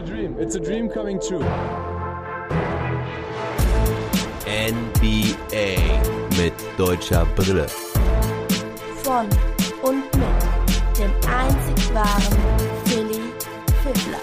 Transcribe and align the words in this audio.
a 0.00 0.06
dream. 0.06 0.36
It's 0.38 0.54
a 0.54 0.60
dream 0.60 0.88
coming 0.88 1.20
true. 1.20 1.44
NBA 4.46 5.76
mit 6.38 6.54
deutscher 6.78 7.26
Brille. 7.36 7.66
Von 9.02 9.26
und 9.82 10.04
mit 10.16 10.98
dem 10.98 11.12
einzig 11.28 11.94
wahren 11.94 12.38
Philly 12.84 13.20
Fiddler. 13.82 14.20